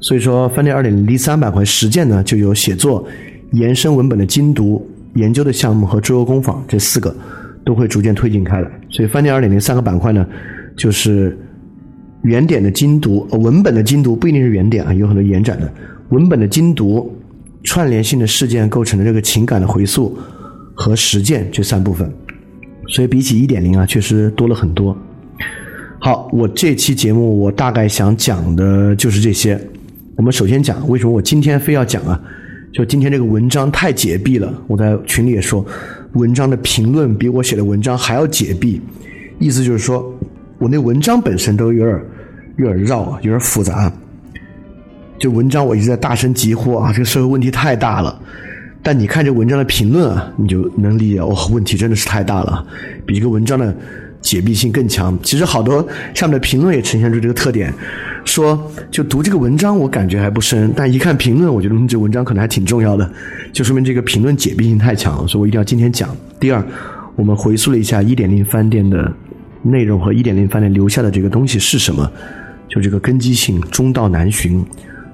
[0.00, 3.06] 所以说，饭店二点零第三板块实践呢，就有写作、
[3.52, 7.14] 延伸文本的精读、研究的项目和桌游工坊这四个
[7.68, 8.70] 都会逐渐推进开来。
[8.88, 10.26] 所以，饭店二点零三个板块呢，
[10.74, 11.36] 就是
[12.22, 15.70] 原点的精读、文本的精读，不一定是原点啊，有很多延展的。
[16.08, 17.14] 文本的精读、
[17.64, 20.16] 串联性的事件构成的这个情感的回溯
[20.74, 22.10] 和实践这三部分，
[22.88, 24.96] 所以比起一点零啊，确实多了很多。
[26.00, 29.60] 好，我这期节目我大概想讲的就是这些。
[30.16, 32.18] 我们首先讲为什么我今天非要讲啊？
[32.72, 35.64] 就今天这个文章太解闭了，我在群里也说，
[36.14, 38.80] 文章的评论比我写的文章还要解闭，
[39.38, 40.14] 意思就是说
[40.58, 42.00] 我那文章本身都有点
[42.56, 43.92] 有点绕，有点复杂。
[45.18, 48.20] 就文章我一直在大声疾呼啊，这个社会问题太大了。
[48.82, 52.64] 但你看这文章的评论啊，你就能理解哦，问题真的是太大了，
[53.04, 53.76] 比这个文章的
[54.28, 55.18] 解密性更强。
[55.22, 57.72] 其实好多下面的评论也呈现出这个特点，
[58.26, 63.10] 说就读这个文章我感觉还不深，但一看评论，我觉得这文章可能还挺重要的，
[63.54, 66.14] 就说明这个评论解密性太强了，所以我一定要今天讲。
[66.38, 66.62] 第二，
[67.16, 69.10] 我们回溯了一下一点零饭店的
[69.62, 72.12] 内容和一点零饭店留下的这个东西是什么，
[72.68, 74.62] 就这个根基性、中道难寻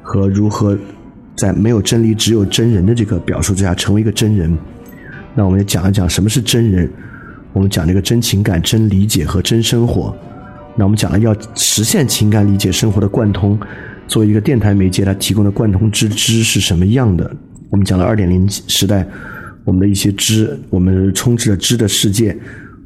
[0.02, 0.76] 和如何
[1.36, 4.58] 在没有真理只有真人的这个表述之下成为一个真人。
[5.36, 6.90] 那我们也讲一讲什么是真人，
[7.54, 10.14] 我们讲这个真情感、真理解和真生活。
[10.76, 13.56] 那我们讲了要实现情感理解生活的贯通，
[14.08, 17.30] 作为一个电台媒介，它提供的贯通之知是什么样的？
[17.70, 19.06] 我们讲了二点零时代
[19.64, 22.36] 我们的一些知，我们充斥着知的世界，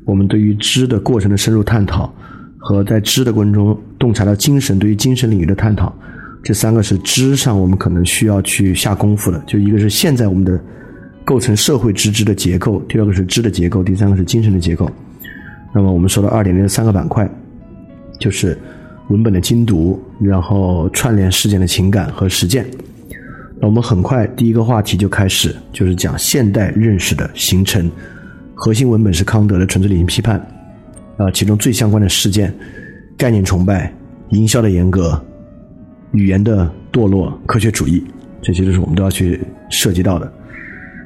[0.05, 2.15] 我们对于知的过程的深入探讨，
[2.59, 5.91] 和在知的过程中洞察到精神对于精神领域的探讨，
[6.43, 9.43] 这三个是知上我们可能需要去下功夫的。
[9.47, 10.61] 就一个是现在我们的。
[11.29, 14.91] 构成社会知知的结构，第二个是知的结构，第三个是精神的结构。
[15.75, 17.31] 那么我们说到二点零的三个板块，
[18.19, 18.57] 就是
[19.09, 22.65] 文本的精读，然后串联事件的情感和实践。
[23.61, 27.91] 那我们很快第一个话题就开始，就是讲现代认识的形成。
[28.55, 30.41] 核心文本是康德的纯粹理性批判，
[31.19, 32.55] 啊，其中最相关的事件：
[33.19, 33.93] 概念崇拜、
[34.31, 35.23] 营销的严格、
[36.13, 38.03] 语言的堕落、科学主义，
[38.41, 40.33] 这些都是我们都要去涉及到的。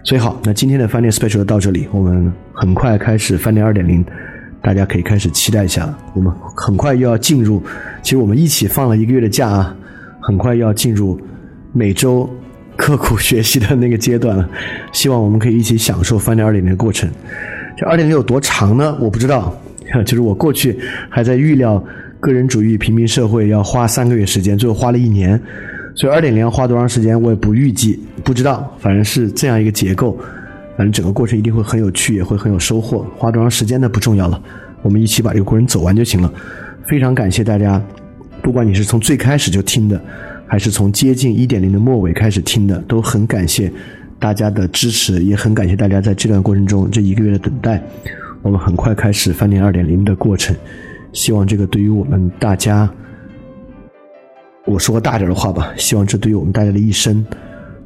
[0.05, 4.05] 所以好，那今天的饭店 special 就到这里，我们很快开始饭店二点零，
[4.61, 5.97] 大家可以开始期待一下。
[6.13, 7.63] 我们很快又要进入，
[8.03, 9.77] 其实我们一起放了一个月的假啊，
[10.21, 11.21] 很快要进入
[11.73, 12.29] 每周
[12.77, 14.49] 刻苦学习的那个阶段了。
[14.93, 17.09] 希望我们可以一起享受饭店二点零的过程。
[17.77, 18.99] 这二点零有多长呢？
[19.01, 19.57] 我不知道，
[20.05, 20.77] 就是我过去
[21.09, 21.83] 还在预料
[22.19, 25.41] 个人主义平民社会要花三个月时间，最后花了一年。
[25.95, 28.75] 所以二点零花多长时间，我也不预计，不知道。
[28.79, 30.19] 反正是这样一个结构，
[30.77, 33.07] 反正整个过程一定会很有趣，也会很有收获。
[33.17, 33.89] 花多长时间呢？
[33.89, 34.43] 不重要了，
[34.81, 36.33] 我们一起把这个过程走完就行了。
[36.87, 37.81] 非常感谢大家，
[38.41, 40.01] 不管你是从最开始就听的，
[40.47, 43.71] 还是从接近一点零的末尾开始听的，都很感谢
[44.19, 47.83] 大家的支持，也很感谢大家在这段过程中这一个月的等待。
[48.41, 50.57] 我们很快开始饭店二点零的过程，
[51.13, 52.91] 希望这个对于我们大家。
[54.65, 57.25] 我说个大点的话吧，希望这对于我们大家的一生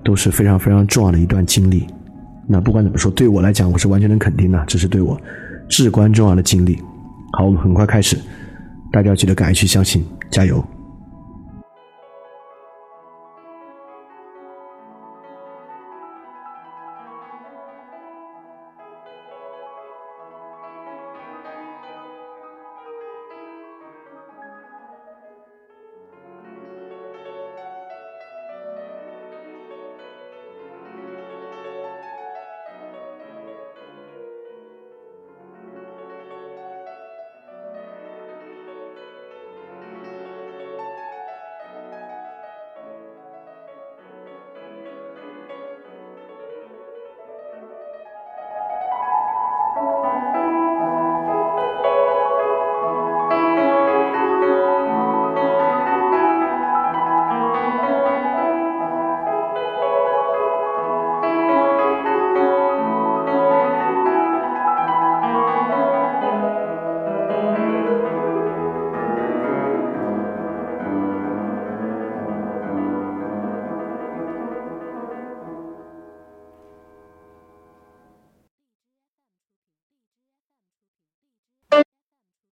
[0.04, 1.86] 都是非常非常重要的一段经历。
[2.46, 5.18] 那不管怎么说，对我来讲，我是完全能肯定的，这是对我
[5.68, 6.78] 至关重要的经历。
[7.32, 8.16] 好，我们很快开始，
[8.92, 10.62] 大家要记得敢于去相信，加油。